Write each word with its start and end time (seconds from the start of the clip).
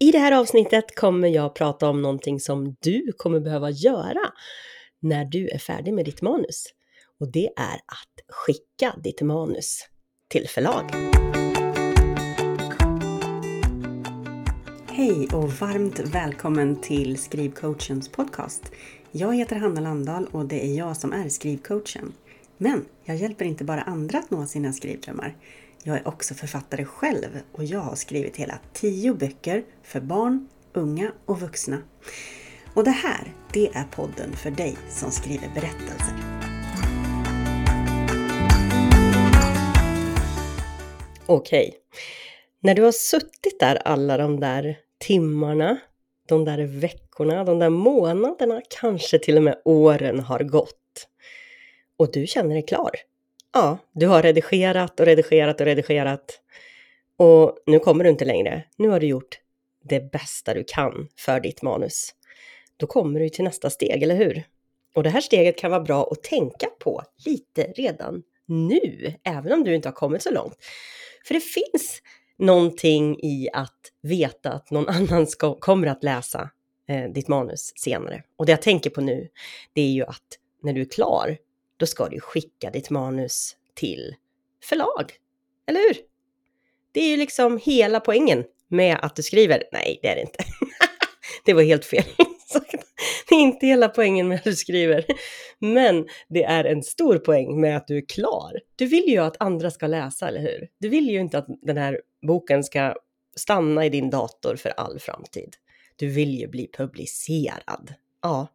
I 0.00 0.10
det 0.10 0.18
här 0.18 0.32
avsnittet 0.32 0.94
kommer 0.94 1.28
jag 1.28 1.54
prata 1.54 1.88
om 1.88 2.02
någonting 2.02 2.40
som 2.40 2.76
du 2.80 3.12
kommer 3.16 3.40
behöva 3.40 3.70
göra 3.70 4.32
när 5.00 5.24
du 5.24 5.48
är 5.48 5.58
färdig 5.58 5.94
med 5.94 6.04
ditt 6.04 6.22
manus. 6.22 6.64
Och 7.20 7.32
det 7.32 7.46
är 7.46 7.74
att 7.74 8.34
skicka 8.34 8.94
ditt 9.02 9.22
manus 9.22 9.80
till 10.28 10.48
förlag. 10.48 10.90
Hej 14.86 15.28
och 15.32 15.52
varmt 15.52 15.98
välkommen 15.98 16.80
till 16.80 17.18
Skrivcoachens 17.18 18.08
podcast. 18.08 18.72
Jag 19.10 19.36
heter 19.36 19.56
Hanna 19.56 19.80
Landahl 19.80 20.26
och 20.32 20.46
det 20.46 20.66
är 20.66 20.74
jag 20.74 20.96
som 20.96 21.12
är 21.12 21.28
skrivcoachen. 21.28 22.12
Men 22.56 22.84
jag 23.04 23.16
hjälper 23.16 23.44
inte 23.44 23.64
bara 23.64 23.82
andra 23.82 24.18
att 24.18 24.30
nå 24.30 24.46
sina 24.46 24.72
skrivdrömmar. 24.72 25.36
Jag 25.88 25.96
är 25.96 26.08
också 26.08 26.34
författare 26.34 26.84
själv 26.84 27.40
och 27.52 27.64
jag 27.64 27.80
har 27.80 27.94
skrivit 27.94 28.36
hela 28.36 28.58
tio 28.72 29.14
böcker 29.14 29.64
för 29.82 30.00
barn, 30.00 30.48
unga 30.72 31.12
och 31.26 31.40
vuxna. 31.40 31.78
Och 32.74 32.84
det 32.84 32.90
här, 32.90 33.34
det 33.52 33.68
är 33.68 33.84
podden 33.84 34.32
för 34.32 34.50
dig 34.50 34.76
som 34.90 35.10
skriver 35.10 35.48
berättelser. 35.54 36.14
Okej, 41.26 41.74
när 42.60 42.74
du 42.74 42.82
har 42.82 42.92
suttit 42.92 43.60
där 43.60 43.76
alla 43.76 44.16
de 44.16 44.40
där 44.40 44.78
timmarna, 44.98 45.78
de 46.28 46.44
där 46.44 46.64
veckorna, 46.64 47.44
de 47.44 47.58
där 47.58 47.70
månaderna, 47.70 48.62
kanske 48.80 49.18
till 49.18 49.36
och 49.36 49.42
med 49.42 49.62
åren 49.64 50.20
har 50.20 50.40
gått 50.40 51.08
och 51.98 52.12
du 52.12 52.26
känner 52.26 52.54
dig 52.54 52.66
klar 52.66 52.90
ja, 53.52 53.78
du 53.92 54.06
har 54.06 54.22
redigerat 54.22 55.00
och 55.00 55.06
redigerat 55.06 55.60
och 55.60 55.66
redigerat 55.66 56.40
och 57.16 57.58
nu 57.66 57.78
kommer 57.78 58.04
du 58.04 58.10
inte 58.10 58.24
längre. 58.24 58.64
Nu 58.76 58.88
har 58.88 59.00
du 59.00 59.06
gjort 59.06 59.40
det 59.84 60.12
bästa 60.12 60.54
du 60.54 60.64
kan 60.66 61.08
för 61.16 61.40
ditt 61.40 61.62
manus. 61.62 62.14
Då 62.76 62.86
kommer 62.86 63.20
du 63.20 63.28
till 63.28 63.44
nästa 63.44 63.70
steg, 63.70 64.02
eller 64.02 64.16
hur? 64.16 64.42
Och 64.94 65.02
det 65.02 65.10
här 65.10 65.20
steget 65.20 65.58
kan 65.58 65.70
vara 65.70 65.80
bra 65.80 66.08
att 66.10 66.22
tänka 66.22 66.66
på 66.78 67.02
lite 67.26 67.62
redan 67.62 68.22
nu, 68.46 69.14
även 69.24 69.52
om 69.52 69.64
du 69.64 69.74
inte 69.74 69.88
har 69.88 69.94
kommit 69.94 70.22
så 70.22 70.30
långt. 70.30 70.56
För 71.24 71.34
det 71.34 71.40
finns 71.40 72.02
någonting 72.38 73.20
i 73.20 73.48
att 73.52 73.92
veta 74.02 74.52
att 74.52 74.70
någon 74.70 74.88
annan 74.88 75.26
ska, 75.26 75.54
kommer 75.54 75.86
att 75.86 76.04
läsa 76.04 76.50
eh, 76.88 77.04
ditt 77.04 77.28
manus 77.28 77.72
senare. 77.76 78.22
Och 78.36 78.46
det 78.46 78.52
jag 78.52 78.62
tänker 78.62 78.90
på 78.90 79.00
nu, 79.00 79.28
det 79.72 79.80
är 79.80 79.90
ju 79.90 80.02
att 80.02 80.38
när 80.62 80.72
du 80.72 80.80
är 80.80 80.90
klar 80.90 81.36
då 81.78 81.86
ska 81.86 82.08
du 82.08 82.20
skicka 82.20 82.70
ditt 82.70 82.90
manus 82.90 83.56
till 83.74 84.14
förlag. 84.64 85.12
Eller 85.66 85.80
hur? 85.80 85.96
Det 86.92 87.00
är 87.00 87.08
ju 87.08 87.16
liksom 87.16 87.60
hela 87.62 88.00
poängen 88.00 88.44
med 88.68 88.98
att 89.02 89.16
du 89.16 89.22
skriver. 89.22 89.62
Nej, 89.72 89.98
det 90.02 90.08
är 90.08 90.14
det 90.14 90.20
inte. 90.20 90.44
det 91.44 91.54
var 91.54 91.62
helt 91.62 91.84
fel. 91.84 92.04
det 93.28 93.34
är 93.34 93.40
inte 93.40 93.66
hela 93.66 93.88
poängen 93.88 94.28
med 94.28 94.36
att 94.36 94.44
du 94.44 94.54
skriver. 94.54 95.04
Men 95.58 96.08
det 96.28 96.44
är 96.44 96.64
en 96.64 96.82
stor 96.82 97.18
poäng 97.18 97.60
med 97.60 97.76
att 97.76 97.86
du 97.86 97.96
är 97.96 98.06
klar. 98.08 98.60
Du 98.76 98.86
vill 98.86 99.08
ju 99.08 99.18
att 99.18 99.36
andra 99.40 99.70
ska 99.70 99.86
läsa, 99.86 100.28
eller 100.28 100.40
hur? 100.40 100.68
Du 100.78 100.88
vill 100.88 101.10
ju 101.10 101.20
inte 101.20 101.38
att 101.38 101.46
den 101.62 101.76
här 101.76 102.00
boken 102.26 102.64
ska 102.64 102.94
stanna 103.36 103.86
i 103.86 103.88
din 103.88 104.10
dator 104.10 104.56
för 104.56 104.70
all 104.70 104.98
framtid. 104.98 105.56
Du 105.96 106.08
vill 106.08 106.38
ju 106.40 106.48
bli 106.48 106.70
publicerad. 106.76 107.94
Ja, 108.22 108.48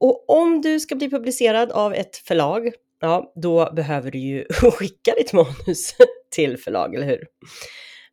och 0.00 0.30
om 0.30 0.60
du 0.60 0.80
ska 0.80 0.94
bli 0.94 1.10
publicerad 1.10 1.72
av 1.72 1.94
ett 1.94 2.16
förlag, 2.16 2.72
ja, 3.00 3.32
då 3.34 3.72
behöver 3.72 4.10
du 4.10 4.18
ju 4.18 4.44
skicka 4.72 5.14
ditt 5.18 5.32
manus 5.32 5.94
till 6.30 6.58
förlag, 6.58 6.94
eller 6.94 7.06
hur? 7.06 7.26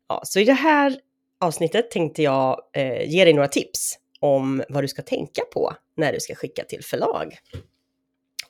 Ja, 0.08 0.20
så 0.24 0.40
i 0.40 0.44
det 0.44 0.52
här 0.52 0.96
avsnittet 1.40 1.90
tänkte 1.90 2.22
jag 2.22 2.60
eh, 2.76 3.10
ge 3.10 3.24
dig 3.24 3.32
några 3.32 3.48
tips 3.48 3.98
om 4.20 4.62
vad 4.68 4.84
du 4.84 4.88
ska 4.88 5.02
tänka 5.02 5.42
på 5.44 5.72
när 5.96 6.12
du 6.12 6.20
ska 6.20 6.34
skicka 6.34 6.64
till 6.64 6.84
förlag. 6.84 7.36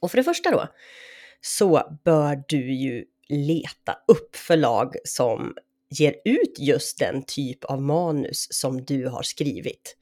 Och 0.00 0.10
för 0.10 0.16
det 0.18 0.24
första 0.24 0.50
då, 0.50 0.66
så 1.40 1.98
bör 2.04 2.42
du 2.48 2.74
ju 2.74 3.04
leta 3.28 3.98
upp 4.08 4.36
förlag 4.36 4.94
som 5.04 5.54
ger 5.90 6.14
ut 6.24 6.58
just 6.58 6.98
den 6.98 7.22
typ 7.26 7.64
av 7.64 7.82
manus 7.82 8.46
som 8.50 8.84
du 8.84 9.08
har 9.08 9.22
skrivit. 9.22 9.96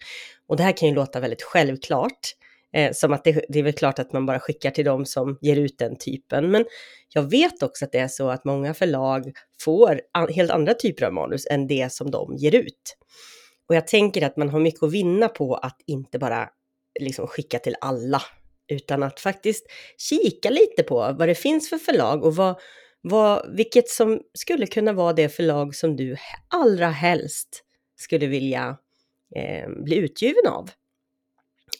Och 0.46 0.56
det 0.56 0.62
här 0.62 0.76
kan 0.76 0.88
ju 0.88 0.94
låta 0.94 1.20
väldigt 1.20 1.42
självklart, 1.42 2.34
Eh, 2.74 2.92
som 2.92 3.12
att 3.12 3.24
det, 3.24 3.44
det 3.48 3.58
är 3.58 3.62
väl 3.62 3.72
klart 3.72 3.98
att 3.98 4.12
man 4.12 4.26
bara 4.26 4.40
skickar 4.40 4.70
till 4.70 4.84
dem 4.84 5.06
som 5.06 5.38
ger 5.40 5.56
ut 5.56 5.78
den 5.78 5.96
typen. 5.96 6.50
Men 6.50 6.64
jag 7.08 7.22
vet 7.30 7.62
också 7.62 7.84
att 7.84 7.92
det 7.92 7.98
är 7.98 8.08
så 8.08 8.28
att 8.28 8.44
många 8.44 8.74
förlag 8.74 9.32
får 9.60 10.00
an, 10.12 10.28
helt 10.32 10.50
andra 10.50 10.74
typer 10.74 11.06
av 11.06 11.12
manus 11.12 11.46
än 11.50 11.66
det 11.66 11.92
som 11.92 12.10
de 12.10 12.36
ger 12.36 12.54
ut. 12.54 12.96
Och 13.68 13.74
jag 13.74 13.86
tänker 13.86 14.26
att 14.26 14.36
man 14.36 14.48
har 14.48 14.60
mycket 14.60 14.82
att 14.82 14.92
vinna 14.92 15.28
på 15.28 15.54
att 15.54 15.76
inte 15.86 16.18
bara 16.18 16.48
liksom 17.00 17.26
skicka 17.26 17.58
till 17.58 17.76
alla, 17.80 18.22
utan 18.68 19.02
att 19.02 19.20
faktiskt 19.20 19.66
kika 19.98 20.50
lite 20.50 20.82
på 20.82 20.96
vad 21.18 21.28
det 21.28 21.34
finns 21.34 21.70
för 21.70 21.78
förlag 21.78 22.24
och 22.24 22.36
vad, 22.36 22.60
vad, 23.00 23.56
vilket 23.56 23.88
som 23.88 24.20
skulle 24.34 24.66
kunna 24.66 24.92
vara 24.92 25.12
det 25.12 25.28
förlag 25.28 25.74
som 25.74 25.96
du 25.96 26.16
allra 26.48 26.88
helst 26.88 27.64
skulle 27.96 28.26
vilja 28.26 28.76
eh, 29.36 29.68
bli 29.84 29.96
utgiven 29.96 30.46
av. 30.48 30.70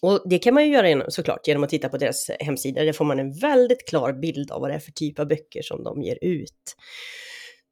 Och 0.04 0.22
det 0.24 0.38
kan 0.38 0.54
man 0.54 0.64
ju 0.64 0.72
göra 0.72 0.88
genom, 0.88 1.10
såklart 1.10 1.48
genom 1.48 1.64
att 1.64 1.70
titta 1.70 1.88
på 1.88 1.96
deras 1.96 2.30
hemsida. 2.40 2.84
Där 2.84 2.92
får 2.92 3.04
man 3.04 3.18
en 3.18 3.32
väldigt 3.32 3.88
klar 3.88 4.12
bild 4.12 4.50
av 4.50 4.60
vad 4.60 4.70
det 4.70 4.74
är 4.74 4.78
för 4.78 4.92
typ 4.92 5.18
av 5.18 5.28
böcker 5.28 5.62
som 5.62 5.84
de 5.84 6.02
ger 6.02 6.18
ut. 6.20 6.76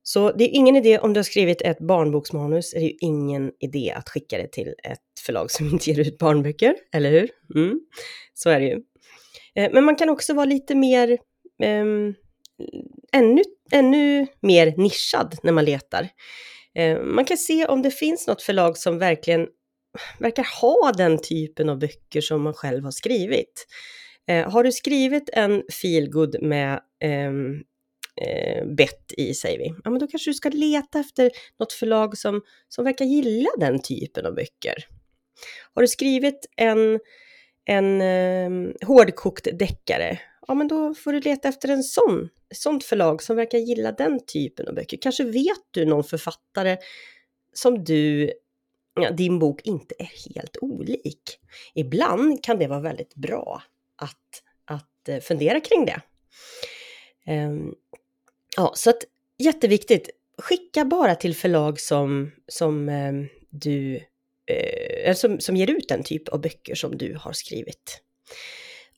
Så 0.02 0.32
det 0.32 0.44
är 0.44 0.48
ingen 0.48 0.76
idé 0.76 0.98
om 0.98 1.12
du 1.12 1.18
har 1.18 1.24
skrivit 1.24 1.62
ett 1.62 1.78
barnboksmanus, 1.78 2.74
är 2.74 2.80
det 2.80 2.86
ju 2.86 2.96
ingen 3.00 3.52
idé 3.60 3.92
att 3.96 4.08
skicka 4.08 4.38
det 4.38 4.52
till 4.52 4.74
ett 4.84 5.20
förlag 5.26 5.50
som 5.50 5.66
inte 5.72 5.90
ger 5.90 6.00
ut 6.00 6.18
barnböcker, 6.18 6.74
eller 6.92 7.10
hur? 7.10 7.30
Mm, 7.54 7.80
så 8.34 8.50
är 8.50 8.60
det 8.60 8.66
ju. 8.66 8.80
Eh, 9.54 9.70
men 9.72 9.84
man 9.84 9.96
kan 9.96 10.08
också 10.08 10.34
vara 10.34 10.46
lite 10.46 10.74
mer, 10.74 11.10
eh, 11.62 11.84
ännu, 13.12 13.42
ännu 13.72 14.26
mer 14.42 14.74
nischad 14.76 15.38
när 15.42 15.52
man 15.52 15.64
letar. 15.64 16.08
Eh, 16.74 17.02
man 17.02 17.24
kan 17.24 17.36
se 17.36 17.66
om 17.66 17.82
det 17.82 17.90
finns 17.90 18.26
något 18.26 18.42
förlag 18.42 18.78
som 18.78 18.98
verkligen 18.98 19.46
verkar 20.18 20.46
ha 20.60 20.92
den 20.96 21.18
typen 21.18 21.68
av 21.68 21.78
böcker 21.78 22.20
som 22.20 22.42
man 22.42 22.54
själv 22.54 22.84
har 22.84 22.90
skrivit. 22.90 23.66
Eh, 24.28 24.50
har 24.50 24.64
du 24.64 24.72
skrivit 24.72 25.30
en 25.32 25.62
feelgood 25.82 26.42
med 26.42 26.80
ehm, 27.04 27.62
eh, 28.20 28.66
bett 28.66 29.12
i, 29.16 29.34
säger 29.34 29.58
vi, 29.58 29.74
ja 29.84 29.90
men 29.90 29.98
då 29.98 30.06
kanske 30.06 30.30
du 30.30 30.34
ska 30.34 30.48
leta 30.48 31.00
efter 31.00 31.30
något 31.58 31.72
förlag 31.72 32.18
som, 32.18 32.42
som 32.68 32.84
verkar 32.84 33.04
gilla 33.04 33.50
den 33.58 33.82
typen 33.82 34.26
av 34.26 34.34
böcker. 34.34 34.74
Har 35.74 35.82
du 35.82 35.88
skrivit 35.88 36.46
en, 36.56 37.00
en 37.64 38.00
eh, 38.00 38.74
hårdkokt 38.86 39.48
deckare, 39.58 40.18
ja 40.46 40.54
men 40.54 40.68
då 40.68 40.94
får 40.94 41.12
du 41.12 41.20
leta 41.20 41.48
efter 41.48 41.68
en 41.68 41.82
sån, 41.82 42.28
sånt 42.54 42.84
förlag 42.84 43.22
som 43.22 43.36
verkar 43.36 43.58
gilla 43.58 43.92
den 43.92 44.26
typen 44.26 44.68
av 44.68 44.74
böcker. 44.74 44.98
Kanske 45.02 45.24
vet 45.24 45.66
du 45.70 45.84
någon 45.84 46.04
författare 46.04 46.76
som 47.52 47.84
du 47.84 48.32
din 49.12 49.38
bok 49.38 49.60
inte 49.64 49.94
är 49.98 50.34
helt 50.34 50.56
olik. 50.60 51.38
Ibland 51.74 52.44
kan 52.44 52.58
det 52.58 52.66
vara 52.66 52.80
väldigt 52.80 53.14
bra 53.14 53.62
att, 53.96 54.42
att 54.64 55.08
eh, 55.08 55.20
fundera 55.20 55.60
kring 55.60 55.86
det. 55.86 56.02
Um, 57.32 57.74
ja, 58.56 58.72
så 58.74 58.90
att 58.90 59.04
jätteviktigt, 59.38 60.10
skicka 60.38 60.84
bara 60.84 61.14
till 61.14 61.36
förlag 61.36 61.80
som, 61.80 62.30
som 62.48 62.88
um, 62.88 63.28
du 63.50 63.96
eh, 64.46 65.08
eh, 65.08 65.14
som, 65.14 65.40
som 65.40 65.56
ger 65.56 65.70
ut 65.70 65.88
den 65.88 66.02
typ 66.02 66.28
av 66.28 66.40
böcker 66.40 66.74
som 66.74 66.98
du 66.98 67.16
har 67.20 67.32
skrivit. 67.32 68.02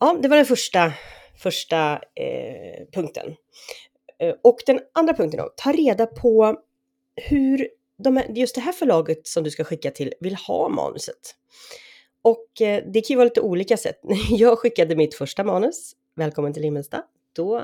Ja, 0.00 0.18
det 0.22 0.28
var 0.28 0.36
den 0.36 0.46
första, 0.46 0.92
första 1.36 1.92
eh, 2.14 2.86
punkten. 2.92 3.36
Och 4.42 4.58
den 4.66 4.80
andra 4.94 5.14
punkten 5.14 5.40
då, 5.40 5.52
ta 5.56 5.72
reda 5.72 6.06
på 6.06 6.56
hur 7.16 7.68
de, 7.96 8.22
just 8.34 8.54
det 8.54 8.60
här 8.60 8.72
förlaget 8.72 9.26
som 9.26 9.44
du 9.44 9.50
ska 9.50 9.64
skicka 9.64 9.90
till 9.90 10.12
vill 10.20 10.34
ha 10.34 10.68
manuset. 10.68 11.36
Och 12.22 12.60
eh, 12.60 12.84
det 12.92 13.00
kan 13.00 13.14
ju 13.14 13.16
vara 13.16 13.24
lite 13.24 13.40
olika 13.40 13.76
sätt. 13.76 14.00
Jag 14.30 14.58
skickade 14.58 14.96
mitt 14.96 15.14
första 15.14 15.44
manus, 15.44 15.92
Välkommen 16.16 16.52
till 16.52 16.62
Himmelsta. 16.62 17.02
Då 17.32 17.58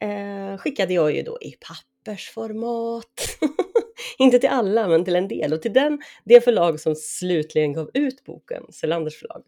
eh, 0.00 0.58
skickade 0.58 0.94
jag 0.94 1.14
ju 1.14 1.22
då 1.22 1.38
i 1.40 1.52
pappersformat. 1.52 3.38
Inte 4.18 4.38
till 4.38 4.48
alla, 4.48 4.88
men 4.88 5.04
till 5.04 5.16
en 5.16 5.28
del. 5.28 5.52
Och 5.52 5.62
till 5.62 5.72
den, 5.72 6.00
det 6.24 6.40
förlag 6.40 6.80
som 6.80 6.94
slutligen 6.94 7.72
gav 7.72 7.90
ut 7.94 8.24
boken, 8.24 8.64
Selanders 8.72 9.16
förlag. 9.16 9.42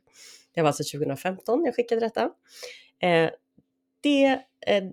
Det 0.55 0.61
var 0.61 0.69
alltså 0.69 0.99
2015 0.99 1.65
jag 1.65 1.75
skickade 1.75 2.01
detta. 2.01 2.31
Eh, 3.03 3.31
det, 4.01 4.25
eh, 4.67 4.85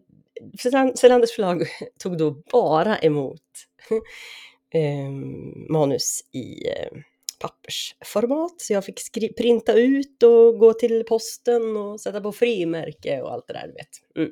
Selanders 0.96 1.31
förlag 1.31 1.68
tog 2.00 2.18
då 2.18 2.31
bara 2.52 2.98
emot 2.98 3.42
eh, 4.78 5.10
manus 5.70 6.22
i 6.34 6.68
eh, 6.68 6.90
pappersformat. 7.40 8.62
Så 8.62 8.74
jag 8.74 8.86
fick 8.86 9.36
printa 9.38 9.74
ut 9.74 10.24
och 10.24 10.60
gå 10.60 10.74
till 10.74 11.04
posten 11.04 11.78
och 11.78 12.02
sätta 12.02 12.22
på 12.22 12.32
frimärke 12.32 13.22
och 13.22 13.34
allt 13.34 13.48
det 13.48 13.54
där, 13.54 13.68
vet. 13.68 14.18
Mm. 14.18 14.32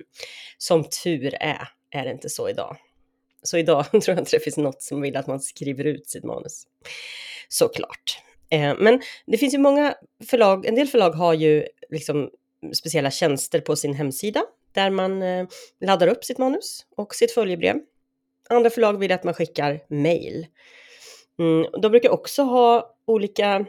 Som 0.58 0.84
tur 1.04 1.36
är, 1.40 1.68
är 1.92 2.06
det 2.06 2.12
inte 2.12 2.30
så 2.30 2.50
idag. 2.50 2.78
Så 3.44 3.58
idag 3.58 3.86
tror 3.92 4.08
jag 4.08 4.20
inte 4.20 4.38
det 4.38 4.44
finns 4.44 4.58
något 4.58 4.82
som 4.82 5.02
vill 5.02 5.18
att 5.18 5.28
man 5.28 5.40
skriver 5.40 5.84
ut 5.84 6.10
sitt 6.10 6.24
manus. 6.24 6.64
Såklart. 7.50 8.22
Eh, 8.50 8.76
men 8.80 9.02
det 9.26 9.38
finns 9.38 9.54
ju 9.54 9.58
många 9.58 9.96
förlag, 10.30 10.66
en 10.66 10.76
del 10.76 10.88
förlag 10.88 11.12
har 11.12 11.34
ju 11.34 11.68
liksom 11.90 12.30
speciella 12.74 13.12
tjänster 13.12 13.62
på 13.62 13.76
sin 13.76 13.94
hemsida 13.94 14.44
där 14.72 14.90
man 14.90 15.22
eh, 15.22 15.48
laddar 15.86 16.08
upp 16.08 16.24
sitt 16.24 16.38
manus 16.38 16.86
och 16.98 17.16
sitt 17.16 17.32
följebrev. 17.32 17.76
Andra 18.50 18.70
förlag 18.70 19.00
vill 19.00 19.12
att 19.12 19.24
man 19.24 19.34
skickar 19.34 19.80
mail. 19.90 20.48
Mm, 21.40 21.68
de 21.82 21.92
brukar 21.92 22.10
också 22.10 22.44
ha 22.44 22.96
olika 23.08 23.66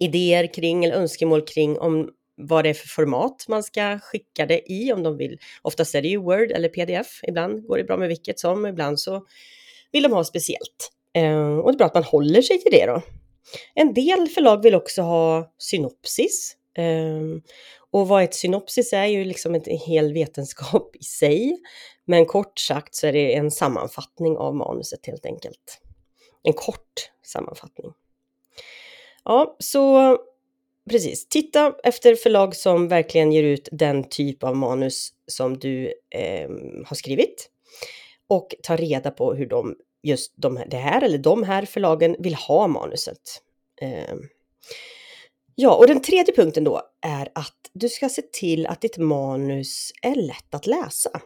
idéer 0.00 0.54
kring 0.54 0.84
eller 0.84 0.96
önskemål 0.96 1.42
kring 1.42 1.78
om 1.78 2.10
vad 2.36 2.64
det 2.64 2.70
är 2.70 2.74
för 2.74 2.88
format 2.88 3.44
man 3.48 3.62
ska 3.62 3.98
skicka 3.98 4.46
det 4.46 4.72
i 4.72 4.92
om 4.92 5.02
de 5.02 5.16
vill. 5.16 5.38
Oftast 5.62 5.94
är 5.94 6.02
det 6.02 6.08
ju 6.08 6.16
Word 6.16 6.50
eller 6.50 6.68
PDF. 6.68 7.20
Ibland 7.22 7.66
går 7.66 7.78
det 7.78 7.84
bra 7.84 7.96
med 7.96 8.08
vilket 8.08 8.38
som, 8.38 8.66
ibland 8.66 9.00
så 9.00 9.26
vill 9.92 10.02
de 10.02 10.12
ha 10.12 10.24
speciellt. 10.24 10.92
Eh, 11.14 11.58
och 11.58 11.72
det 11.72 11.76
är 11.76 11.78
bra 11.78 11.86
att 11.86 11.94
man 11.94 12.02
håller 12.02 12.42
sig 12.42 12.58
till 12.58 12.72
det 12.72 12.86
då. 12.86 13.02
En 13.74 13.94
del 13.94 14.28
förlag 14.28 14.62
vill 14.62 14.74
också 14.74 15.02
ha 15.02 15.54
synopsis. 15.58 16.56
Eh, 16.76 17.42
och 17.90 18.08
vad 18.08 18.22
ett 18.22 18.34
synopsis 18.34 18.92
är 18.92 19.06
ju 19.06 19.24
liksom 19.24 19.54
en 19.54 19.62
hel 19.86 20.12
vetenskap 20.12 20.96
i 20.96 21.04
sig. 21.04 21.58
Men 22.10 22.26
kort 22.26 22.58
sagt 22.58 22.94
så 22.94 23.06
är 23.06 23.12
det 23.12 23.34
en 23.34 23.50
sammanfattning 23.50 24.36
av 24.36 24.56
manuset 24.56 25.06
helt 25.06 25.26
enkelt. 25.26 25.80
En 26.42 26.52
kort 26.52 27.10
sammanfattning. 27.22 27.92
Ja, 29.24 29.56
så 29.58 30.16
precis. 30.90 31.28
Titta 31.28 31.74
efter 31.84 32.14
förlag 32.14 32.56
som 32.56 32.88
verkligen 32.88 33.32
ger 33.32 33.42
ut 33.42 33.68
den 33.72 34.08
typ 34.08 34.44
av 34.44 34.56
manus 34.56 35.12
som 35.26 35.58
du 35.58 35.92
eh, 36.10 36.50
har 36.86 36.94
skrivit. 36.94 37.50
Och 38.28 38.54
ta 38.62 38.76
reda 38.76 39.10
på 39.10 39.34
hur 39.34 39.46
de, 39.46 39.76
just 40.02 40.32
de, 40.36 40.60
det 40.70 40.76
här 40.76 41.02
eller 41.02 41.18
de 41.18 41.42
här 41.42 41.64
förlagen 41.64 42.16
vill 42.18 42.34
ha 42.34 42.66
manuset. 42.66 43.42
Eh, 43.80 44.16
ja, 45.54 45.74
och 45.74 45.86
den 45.86 46.02
tredje 46.02 46.34
punkten 46.34 46.64
då 46.64 46.82
är 47.00 47.28
att 47.34 47.70
du 47.72 47.88
ska 47.88 48.08
se 48.08 48.22
till 48.22 48.66
att 48.66 48.80
ditt 48.80 48.98
manus 48.98 49.92
är 50.02 50.14
lätt 50.14 50.54
att 50.54 50.66
läsa. 50.66 51.20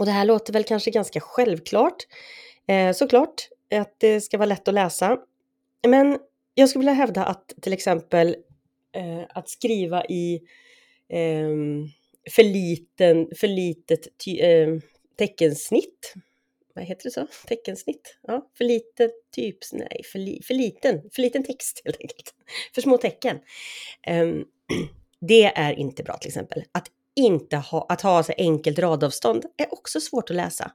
Och 0.00 0.06
det 0.06 0.12
här 0.12 0.24
låter 0.24 0.52
väl 0.52 0.64
kanske 0.64 0.90
ganska 0.90 1.20
självklart, 1.20 2.06
eh, 2.66 2.92
såklart, 2.92 3.48
att 3.74 3.94
det 3.98 4.20
ska 4.20 4.38
vara 4.38 4.46
lätt 4.46 4.68
att 4.68 4.74
läsa. 4.74 5.18
Men 5.88 6.18
jag 6.54 6.68
skulle 6.68 6.80
vilja 6.80 6.92
hävda 6.92 7.24
att 7.24 7.52
till 7.62 7.72
exempel 7.72 8.36
eh, 8.92 9.22
att 9.28 9.48
skriva 9.48 10.04
i 10.04 10.34
eh, 11.08 11.48
för, 12.30 12.42
liten, 12.42 13.28
för 13.36 13.48
litet 13.48 14.18
ty, 14.24 14.40
eh, 14.40 14.78
teckensnitt. 15.18 16.14
Vad 16.74 16.84
heter 16.84 17.04
det 17.04 17.10
så? 17.10 17.26
Teckensnitt? 17.46 18.18
Ja, 18.22 18.50
för 18.58 18.64
litet 18.64 19.12
typ, 19.34 19.58
nej, 19.72 20.02
för, 20.12 20.18
li, 20.18 20.42
för 20.44 20.54
liten, 20.54 21.10
för 21.12 21.22
liten 21.22 21.44
text 21.44 21.82
helt 21.84 22.00
enkelt. 22.00 22.34
För 22.74 22.82
små 22.82 22.98
tecken. 22.98 23.38
Ehm, 24.06 24.44
det 25.20 25.44
är 25.44 25.72
inte 25.72 26.02
bra 26.02 26.16
till 26.16 26.28
exempel. 26.28 26.64
Att 26.72 26.90
inte 27.16 27.56
ha, 27.56 27.86
att 27.88 28.00
ha 28.00 28.22
så 28.22 28.32
enkelt 28.36 28.78
radavstånd 28.78 29.44
är 29.56 29.72
också 29.72 30.00
svårt 30.00 30.30
att 30.30 30.36
läsa. 30.36 30.72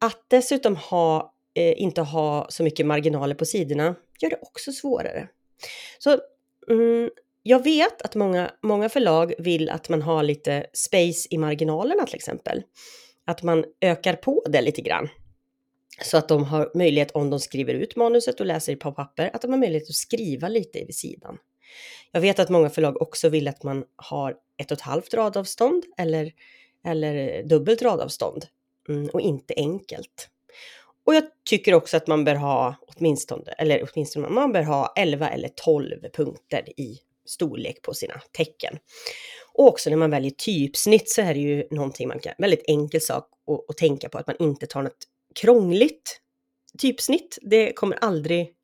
Att 0.00 0.24
dessutom 0.28 0.76
ha, 0.76 1.34
eh, 1.54 1.82
inte 1.82 2.02
ha 2.02 2.46
så 2.48 2.62
mycket 2.62 2.86
marginaler 2.86 3.34
på 3.34 3.44
sidorna 3.44 3.94
gör 4.20 4.30
det 4.30 4.38
också 4.42 4.72
svårare. 4.72 5.28
Så 5.98 6.18
mm, 6.70 7.10
jag 7.42 7.64
vet 7.64 8.02
att 8.02 8.14
många, 8.14 8.50
många 8.62 8.88
förlag 8.88 9.34
vill 9.38 9.70
att 9.70 9.88
man 9.88 10.02
har 10.02 10.22
lite 10.22 10.66
space 10.72 11.28
i 11.30 11.38
marginalerna 11.38 12.06
till 12.06 12.14
exempel. 12.14 12.62
Att 13.24 13.42
man 13.42 13.64
ökar 13.80 14.14
på 14.14 14.44
det 14.48 14.60
lite 14.60 14.82
grann. 14.82 15.08
Så 16.02 16.16
att 16.16 16.28
de 16.28 16.44
har 16.44 16.70
möjlighet, 16.74 17.10
om 17.10 17.30
de 17.30 17.40
skriver 17.40 17.74
ut 17.74 17.96
manuset 17.96 18.40
och 18.40 18.46
läser 18.46 18.76
på 18.76 18.92
papper, 18.92 19.30
att 19.32 19.42
de 19.42 19.50
har 19.50 19.58
möjlighet 19.58 19.88
att 19.88 19.94
skriva 19.94 20.48
lite 20.48 20.84
vid 20.84 20.94
sidan. 20.94 21.38
Jag 22.12 22.20
vet 22.20 22.38
att 22.38 22.48
många 22.48 22.70
förlag 22.70 23.02
också 23.02 23.28
vill 23.28 23.48
att 23.48 23.62
man 23.62 23.84
har 23.96 24.34
ett 24.60 24.70
och 24.70 24.76
ett 24.78 24.82
halvt 24.82 25.14
radavstånd 25.14 25.84
eller, 25.98 26.32
eller 26.84 27.38
eh, 27.38 27.46
dubbelt 27.46 27.82
radavstånd 27.82 28.46
mm, 28.88 29.08
och 29.08 29.20
inte 29.20 29.54
enkelt. 29.56 30.28
Och 31.06 31.14
jag 31.14 31.24
tycker 31.48 31.74
också 31.74 31.96
att 31.96 32.06
man 32.06 32.24
bör 32.24 32.34
ha 32.34 32.74
åtminstone, 32.86 33.52
eller 33.58 33.88
åtminstone 33.92 34.28
man 34.28 34.52
bör 34.52 34.62
ha 34.62 34.92
11 34.96 35.28
eller 35.28 35.48
12 35.48 35.96
punkter 36.12 36.80
i 36.80 36.98
storlek 37.26 37.82
på 37.82 37.94
sina 37.94 38.20
tecken. 38.32 38.78
Och 39.52 39.66
också 39.66 39.90
när 39.90 39.96
man 39.96 40.10
väljer 40.10 40.30
typsnitt 40.30 41.10
så 41.10 41.22
är 41.22 41.34
det 41.34 41.40
ju 41.40 41.64
någonting 41.70 42.08
man 42.08 42.18
kan, 42.18 42.32
väldigt 42.38 42.64
enkel 42.66 43.00
sak 43.00 43.28
att, 43.46 43.70
att 43.70 43.76
tänka 43.76 44.08
på, 44.08 44.18
att 44.18 44.26
man 44.26 44.36
inte 44.38 44.66
tar 44.66 44.82
något 44.82 45.06
krångligt 45.34 46.20
typsnitt. 46.78 47.38
Det 47.42 47.72
kommer 47.72 47.96
aldrig 47.96 48.54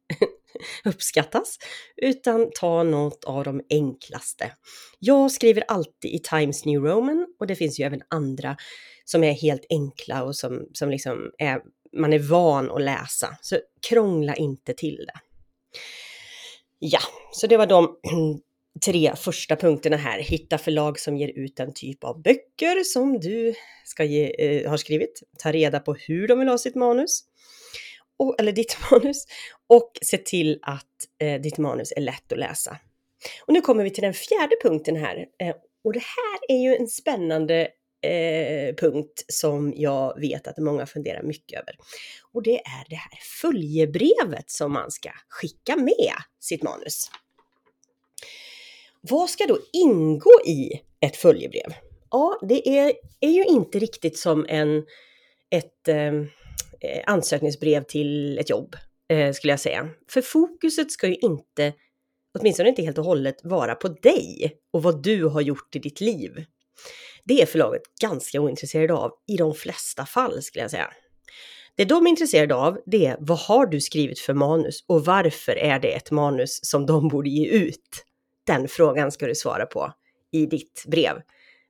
uppskattas, 0.85 1.59
utan 1.97 2.51
ta 2.55 2.83
något 2.83 3.25
av 3.25 3.45
de 3.45 3.61
enklaste. 3.71 4.53
Jag 4.99 5.33
skriver 5.33 5.65
alltid 5.69 6.11
i 6.11 6.19
Times 6.19 6.65
New 6.65 6.81
Roman 6.81 7.27
och 7.41 7.47
det 7.47 7.55
finns 7.55 7.81
ju 7.81 7.85
även 7.85 8.03
andra 8.09 8.57
som 9.05 9.25
är 9.25 9.33
helt 9.33 9.67
enkla 9.71 10.23
och 10.23 10.37
som, 10.37 10.69
som 10.73 10.91
liksom 10.91 11.31
är, 11.39 11.61
man 11.97 12.13
är 12.13 12.19
van 12.19 12.71
att 12.71 12.83
läsa. 12.83 13.37
Så 13.41 13.59
krångla 13.89 14.35
inte 14.35 14.73
till 14.73 14.97
det. 14.97 15.21
Ja, 16.79 17.01
så 17.33 17.47
det 17.47 17.57
var 17.57 17.67
de 17.67 17.97
tre 18.85 19.13
första 19.17 19.57
punkterna 19.57 19.97
här. 19.97 20.19
Hitta 20.19 20.59
förlag 20.59 21.01
som 21.01 21.17
ger 21.17 21.29
ut 21.29 21.61
en 21.61 21.75
typ 21.75 22.05
av 22.05 22.23
böcker 22.23 22.85
som 22.85 23.21
du 23.21 23.55
ska 23.85 24.05
ge, 24.05 24.35
eh, 24.39 24.71
har 24.71 24.77
skrivit. 24.77 25.23
Ta 25.39 25.53
reda 25.53 25.81
på 25.81 25.95
hur 25.95 26.29
de 26.29 26.39
vill 26.39 26.49
ha 26.49 26.59
sitt 26.59 26.75
manus 26.75 27.25
och, 28.19 28.41
eller 28.41 28.53
ditt 28.53 28.77
manus 28.91 29.27
och 29.67 29.93
se 30.03 30.19
till 30.19 30.59
att 30.63 30.85
eh, 31.19 31.41
ditt 31.41 31.59
manus 31.59 31.93
är 31.97 32.01
lätt 32.01 32.33
att 32.33 32.39
läsa. 32.39 32.79
Och 33.47 33.53
nu 33.53 33.61
kommer 33.61 33.85
vi 33.85 33.91
till 33.91 34.03
den 34.03 34.15
fjärde 34.15 34.57
punkten 34.63 34.97
här. 34.97 35.17
Eh, 35.17 35.55
och 35.85 35.93
det 35.93 36.03
här 36.03 36.57
är 36.57 36.63
ju 36.63 36.77
en 36.77 36.89
spännande 36.89 37.69
eh, 38.03 38.75
punkt 38.75 39.25
som 39.29 39.73
jag 39.77 40.21
vet 40.21 40.47
att 40.47 40.59
många 40.59 40.87
funderar 40.87 41.23
mycket 41.23 41.61
över. 41.61 41.77
Och 42.33 42.43
det 42.43 42.61
är 42.61 42.85
det 42.89 42.97
här 42.97 43.19
följebrevet 43.41 44.51
som 44.51 44.73
man 44.73 44.91
ska 44.91 45.11
skicka 45.29 45.77
med 45.77 46.17
sitt 46.41 46.63
manus. 46.63 47.11
Vad 49.01 49.31
ska 49.31 49.47
då 49.47 49.59
ingå 49.73 50.31
i 50.47 50.71
ett 51.01 51.17
följebrev? 51.17 51.75
Ja, 52.11 52.41
det 52.43 52.79
är, 52.79 52.93
är 53.21 53.31
ju 53.31 53.45
inte 53.45 53.79
riktigt 53.79 54.19
som 54.19 54.47
en, 54.49 54.87
ett 55.51 55.89
eh, 55.89 56.13
Eh, 56.81 57.03
ansökningsbrev 57.07 57.83
till 57.83 58.39
ett 58.39 58.51
jobb, 58.51 58.77
eh, 59.09 59.33
skulle 59.33 59.53
jag 59.53 59.61
säga. 59.61 59.89
För 60.11 60.23
fokuset 60.23 60.93
ska 60.93 61.07
ju 61.07 61.15
inte, 61.15 61.73
åtminstone 62.39 62.69
inte 62.69 62.83
helt 62.83 62.99
och 62.99 63.05
hållet, 63.05 63.37
vara 63.45 63.75
på 63.75 63.89
dig 63.89 64.57
och 64.73 64.83
vad 64.83 65.03
du 65.03 65.25
har 65.25 65.41
gjort 65.41 65.77
i 65.77 65.79
ditt 65.79 66.01
liv. 66.01 66.45
Det 67.25 67.43
är 67.43 67.47
förlaget 67.47 67.83
ganska 68.01 68.41
ointresserade 68.41 68.95
av 68.95 69.13
i 69.29 69.37
de 69.37 69.55
flesta 69.55 70.07
fall, 70.07 70.43
skulle 70.43 70.63
jag 70.63 70.71
säga. 70.71 70.93
Det 71.77 71.85
de 71.85 72.07
är 72.07 72.11
intresserade 72.11 72.55
av, 72.55 72.79
det 72.87 73.07
är 73.07 73.17
vad 73.21 73.39
har 73.39 73.67
du 73.67 73.81
skrivit 73.81 74.19
för 74.19 74.35
manus 74.35 74.85
och 74.87 75.05
varför 75.05 75.53
är 75.53 75.79
det 75.79 75.93
ett 75.93 76.11
manus 76.11 76.61
som 76.63 76.87
de 76.87 77.09
borde 77.09 77.29
ge 77.29 77.47
ut? 77.47 78.05
Den 78.47 78.69
frågan 78.69 79.13
ska 79.13 79.27
du 79.27 79.35
svara 79.35 79.67
på 79.67 79.93
i 80.33 80.47
ditt 80.47 80.85
brev. 80.87 81.23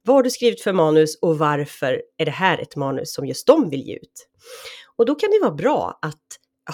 Vad 0.06 0.16
har 0.16 0.22
du 0.22 0.30
skrivit 0.30 0.62
för 0.62 0.72
manus 0.72 1.18
och 1.22 1.38
varför 1.38 2.02
är 2.16 2.24
det 2.24 2.30
här 2.30 2.58
ett 2.58 2.76
manus 2.76 3.14
som 3.14 3.26
just 3.26 3.46
de 3.46 3.70
vill 3.70 3.82
ge 3.82 3.94
ut? 3.94 4.28
Och 4.96 5.06
då 5.06 5.14
kan 5.14 5.30
det 5.30 5.40
vara 5.40 5.54
bra 5.54 5.98
att 6.02 6.22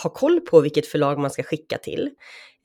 ha 0.02 0.10
koll 0.10 0.40
på 0.40 0.60
vilket 0.60 0.86
förlag 0.86 1.18
man 1.18 1.30
ska 1.30 1.42
skicka 1.42 1.78
till. 1.78 2.10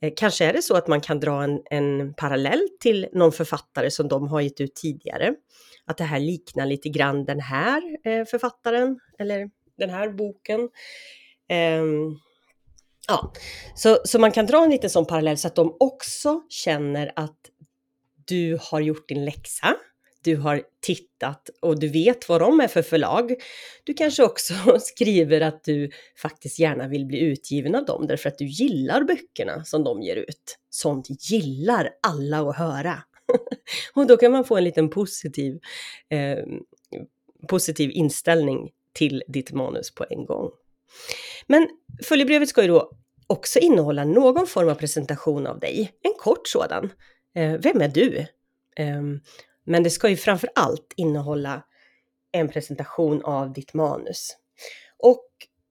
Eh, 0.02 0.12
kanske 0.16 0.44
är 0.44 0.52
det 0.52 0.62
så 0.62 0.76
att 0.76 0.88
man 0.88 1.00
kan 1.00 1.20
dra 1.20 1.42
en, 1.42 1.62
en 1.70 2.14
parallell 2.14 2.68
till 2.80 3.08
någon 3.12 3.32
författare 3.32 3.90
som 3.90 4.08
de 4.08 4.28
har 4.28 4.40
gett 4.40 4.60
ut 4.60 4.74
tidigare. 4.74 5.34
Att 5.86 5.98
det 5.98 6.04
här 6.04 6.20
liknar 6.20 6.66
lite 6.66 6.88
grann 6.88 7.24
den 7.24 7.40
här 7.40 7.82
eh, 8.04 8.24
författaren 8.24 9.00
eller 9.18 9.50
den 9.78 9.90
här 9.90 10.08
boken. 10.08 10.60
Um, 11.80 12.20
ja, 13.08 13.32
så, 13.74 13.98
så 14.04 14.18
man 14.18 14.32
kan 14.32 14.46
dra 14.46 14.64
en 14.64 14.70
liten 14.70 14.90
sån 14.90 15.06
parallell 15.06 15.38
så 15.38 15.48
att 15.48 15.56
de 15.56 15.76
också 15.80 16.42
känner 16.48 17.12
att 17.16 17.38
du 18.26 18.58
har 18.60 18.80
gjort 18.80 19.08
din 19.08 19.24
läxa 19.24 19.76
du 20.24 20.36
har 20.36 20.62
tittat 20.80 21.50
och 21.62 21.80
du 21.80 21.88
vet 21.88 22.28
vad 22.28 22.40
de 22.40 22.60
är 22.60 22.68
för 22.68 22.82
förlag. 22.82 23.34
Du 23.84 23.94
kanske 23.94 24.22
också 24.24 24.54
skriver 24.80 25.40
att 25.40 25.64
du 25.64 25.90
faktiskt 26.22 26.58
gärna 26.58 26.88
vill 26.88 27.06
bli 27.06 27.20
utgiven 27.20 27.74
av 27.74 27.84
dem 27.84 28.06
därför 28.06 28.28
att 28.28 28.38
du 28.38 28.46
gillar 28.46 29.04
böckerna 29.04 29.64
som 29.64 29.84
de 29.84 30.02
ger 30.02 30.16
ut. 30.16 30.58
Sånt 30.70 31.30
gillar 31.30 31.90
alla 32.02 32.50
att 32.50 32.56
höra. 32.56 33.02
och 33.94 34.06
då 34.06 34.16
kan 34.16 34.32
man 34.32 34.44
få 34.44 34.56
en 34.56 34.64
liten 34.64 34.90
positiv, 34.90 35.58
eh, 36.08 36.38
positiv 37.48 37.90
inställning 37.90 38.70
till 38.92 39.22
ditt 39.28 39.52
manus 39.52 39.94
på 39.94 40.06
en 40.10 40.24
gång. 40.24 40.50
Men 41.46 41.68
följebrevet 42.02 42.48
ska 42.48 42.62
ju 42.62 42.68
då 42.68 42.92
också 43.26 43.58
innehålla 43.58 44.04
någon 44.04 44.46
form 44.46 44.68
av 44.68 44.74
presentation 44.74 45.46
av 45.46 45.60
dig, 45.60 45.92
en 46.02 46.14
kort 46.18 46.48
sådan. 46.48 46.90
Eh, 47.34 47.52
vem 47.52 47.80
är 47.80 47.88
du? 47.88 48.26
Ehm, 48.76 49.20
men 49.68 49.82
det 49.82 49.90
ska 49.90 50.08
ju 50.08 50.16
framför 50.16 50.50
allt 50.54 50.92
innehålla 50.96 51.62
en 52.32 52.48
presentation 52.48 53.24
av 53.24 53.52
ditt 53.52 53.74
manus. 53.74 54.36
Och 54.98 55.26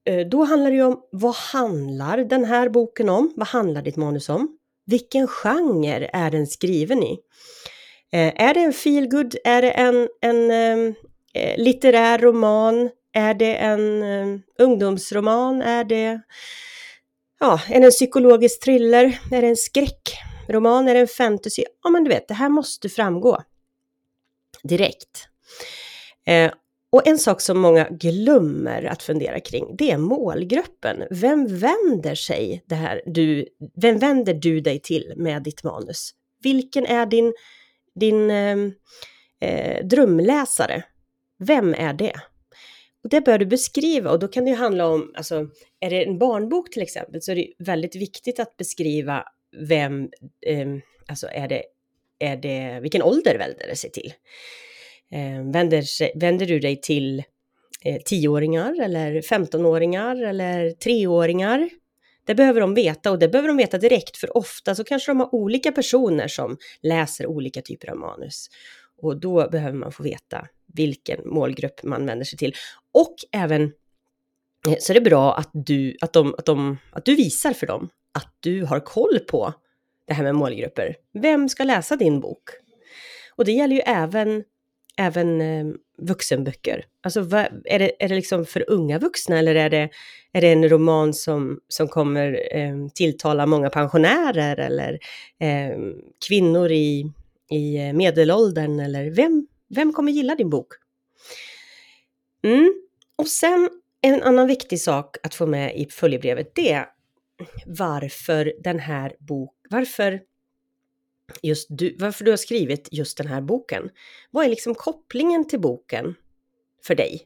eh, 0.05 0.27
då 0.27 0.43
handlar 0.43 0.69
det 0.69 0.75
ju 0.75 0.83
om 0.83 1.01
vad 1.11 1.35
handlar 1.35 2.17
den 2.17 2.45
här 2.45 2.69
boken 2.69 3.09
om? 3.09 3.33
Vad 3.35 3.47
handlar 3.47 3.81
ditt 3.81 3.95
manus 3.95 4.29
om? 4.29 4.57
Vilken 4.85 5.27
genre 5.27 6.09
är 6.13 6.31
den 6.31 6.47
skriven 6.47 7.03
i? 7.03 7.19
Eh, 8.11 8.41
är 8.41 8.53
det 8.53 8.59
en 8.59 8.73
feelgood? 8.73 9.35
Är 9.43 9.61
det 9.61 9.71
en, 9.71 10.09
en 10.21 10.51
ehm, 10.51 10.95
eh, 11.33 11.57
litterär 11.57 12.17
roman? 12.17 12.89
Är 13.13 13.33
det 13.33 13.55
en 13.55 14.03
eh, 14.03 14.39
ungdomsroman? 14.59 15.61
Är 15.61 15.83
det, 15.83 16.21
ja, 17.39 17.61
är 17.69 17.79
det 17.79 17.85
en 17.85 17.91
psykologisk 17.91 18.63
thriller? 18.63 19.19
Är 19.31 19.41
det 19.41 19.47
en 19.47 19.55
skräckroman? 19.55 20.87
Är 20.87 20.93
det 20.93 20.99
en 20.99 21.07
fantasy? 21.07 21.63
Ja, 21.83 21.89
men 21.89 22.03
du 22.03 22.09
vet, 22.09 22.27
det 22.27 22.33
här 22.33 22.49
måste 22.49 22.89
framgå 22.89 23.43
direkt. 24.67 25.27
Eh, 26.25 26.51
och 26.89 27.07
en 27.07 27.17
sak 27.17 27.41
som 27.41 27.59
många 27.59 27.89
glömmer 27.89 28.83
att 28.83 29.03
fundera 29.03 29.39
kring, 29.39 29.75
det 29.77 29.91
är 29.91 29.97
målgruppen. 29.97 31.03
Vem 31.11 31.47
vänder 31.47 32.15
sig 32.15 32.63
det 32.65 32.75
här 32.75 33.01
du, 33.05 33.47
vem 33.75 33.99
vänder 33.99 34.33
du 34.33 34.61
dig 34.61 34.79
till 34.79 35.13
med 35.15 35.43
ditt 35.43 35.63
manus? 35.63 36.11
Vilken 36.43 36.85
är 36.85 37.05
din, 37.05 37.33
din 37.95 38.31
ehm, 38.31 38.73
eh, 39.41 39.85
drömläsare? 39.85 40.83
Vem 41.39 41.73
är 41.73 41.93
det? 41.93 42.13
Och 43.03 43.09
det 43.09 43.21
bör 43.21 43.37
du 43.37 43.45
beskriva 43.45 44.11
och 44.11 44.19
då 44.19 44.27
kan 44.27 44.45
det 44.45 44.51
ju 44.51 44.57
handla 44.57 44.87
om, 44.87 45.11
alltså 45.15 45.47
är 45.79 45.89
det 45.89 46.05
en 46.05 46.19
barnbok 46.19 46.71
till 46.71 46.81
exempel 46.81 47.21
så 47.21 47.31
är 47.31 47.35
det 47.35 47.53
väldigt 47.59 47.95
viktigt 47.95 48.39
att 48.39 48.57
beskriva 48.57 49.23
vem, 49.67 50.09
eh, 50.45 50.67
alltså 51.07 51.27
är 51.27 51.47
det, 51.47 51.63
är 52.19 52.37
det, 52.37 52.79
vilken 52.81 53.01
ålder 53.01 53.37
vänder 53.37 53.67
det 53.67 53.75
sig 53.75 53.91
till? 53.91 54.13
Eh, 55.11 55.51
vänder, 55.51 55.83
vänder 56.19 56.45
du 56.45 56.59
dig 56.59 56.81
till 56.81 57.23
eh, 57.83 58.01
tioåringar 58.05 58.81
eller 58.81 59.21
15-åringar 59.21 60.23
eller 60.23 60.71
treåringar? 60.71 61.69
Det 62.25 62.35
behöver 62.35 62.61
de 62.61 62.73
veta 62.73 63.11
och 63.11 63.19
det 63.19 63.27
behöver 63.27 63.47
de 63.47 63.57
veta 63.57 63.77
direkt 63.77 64.17
för 64.17 64.37
ofta 64.37 64.75
så 64.75 64.83
kanske 64.83 65.11
de 65.11 65.19
har 65.19 65.35
olika 65.35 65.71
personer 65.71 66.27
som 66.27 66.57
läser 66.81 67.27
olika 67.27 67.61
typer 67.61 67.89
av 67.89 67.97
manus. 67.97 68.47
Och 69.01 69.19
då 69.19 69.49
behöver 69.49 69.77
man 69.77 69.91
få 69.91 70.03
veta 70.03 70.47
vilken 70.73 71.29
målgrupp 71.29 71.83
man 71.83 72.05
vänder 72.05 72.25
sig 72.25 72.37
till. 72.39 72.55
Och 72.93 73.15
även 73.31 73.63
eh, 74.67 74.75
så 74.79 74.93
är 74.93 74.93
det 74.93 75.01
bra 75.01 75.35
att 75.35 75.49
du, 75.53 75.97
att, 76.01 76.13
de, 76.13 76.35
att, 76.37 76.45
de, 76.45 76.77
att 76.91 77.05
du 77.05 77.15
visar 77.15 77.53
för 77.53 77.67
dem 77.67 77.89
att 78.11 78.37
du 78.39 78.65
har 78.65 78.79
koll 78.79 79.19
på 79.19 79.53
det 80.07 80.13
här 80.13 80.23
med 80.23 80.35
målgrupper. 80.35 80.95
Vem 81.13 81.49
ska 81.49 81.63
läsa 81.63 81.95
din 81.95 82.19
bok? 82.19 82.49
Och 83.35 83.45
det 83.45 83.51
gäller 83.51 83.75
ju 83.75 83.81
även, 83.81 84.43
även 84.97 85.41
eh, 85.41 85.65
vuxenböcker. 85.97 86.85
Alltså 87.03 87.19
är 87.65 87.79
det, 87.79 88.03
är 88.03 88.09
det 88.09 88.15
liksom 88.15 88.45
för 88.45 88.69
unga 88.69 88.99
vuxna 88.99 89.39
eller 89.39 89.55
är 89.55 89.69
det, 89.69 89.89
är 90.31 90.41
det 90.41 90.51
en 90.51 90.69
roman 90.69 91.13
som, 91.13 91.59
som 91.67 91.87
kommer 91.87 92.57
eh, 92.57 92.87
tilltala 92.93 93.45
många 93.45 93.69
pensionärer 93.69 94.57
eller 94.57 94.99
eh, 95.39 95.77
kvinnor 96.27 96.71
i, 96.71 97.11
i 97.51 97.77
eh, 97.77 97.93
medelåldern 97.93 98.79
eller 98.79 99.09
vem, 99.09 99.47
vem 99.69 99.93
kommer 99.93 100.11
gilla 100.11 100.35
din 100.35 100.49
bok? 100.49 100.67
Mm. 102.43 102.73
Och 103.15 103.27
sen 103.27 103.69
en 104.01 104.23
annan 104.23 104.47
viktig 104.47 104.81
sak 104.81 105.15
att 105.23 105.35
få 105.35 105.45
med 105.45 105.75
i 105.75 105.85
följebrevet, 105.85 106.51
det 106.55 106.71
är 106.71 106.85
varför 107.65 108.53
den 108.59 108.79
här 108.79 109.13
boken 109.19 109.56
varför 109.69 110.21
just 111.41 111.67
du, 111.69 111.95
varför 111.99 112.25
du 112.25 112.31
har 112.31 112.37
skrivit 112.37 112.89
just 112.91 113.17
den 113.17 113.27
här 113.27 113.41
boken. 113.41 113.89
Vad 114.31 114.45
är 114.45 114.49
liksom 114.49 114.75
kopplingen 114.75 115.47
till 115.47 115.59
boken 115.59 116.15
för 116.83 116.95
dig? 116.95 117.21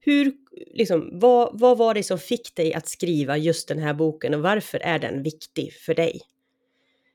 Hur, 0.00 0.32
liksom, 0.74 1.10
vad, 1.12 1.60
vad 1.60 1.78
var 1.78 1.94
det 1.94 2.02
som 2.02 2.18
fick 2.18 2.54
dig 2.54 2.74
att 2.74 2.88
skriva 2.88 3.36
just 3.36 3.68
den 3.68 3.78
här 3.78 3.94
boken 3.94 4.34
och 4.34 4.40
varför 4.40 4.78
är 4.78 4.98
den 4.98 5.22
viktig 5.22 5.72
för 5.72 5.94
dig? 5.94 6.20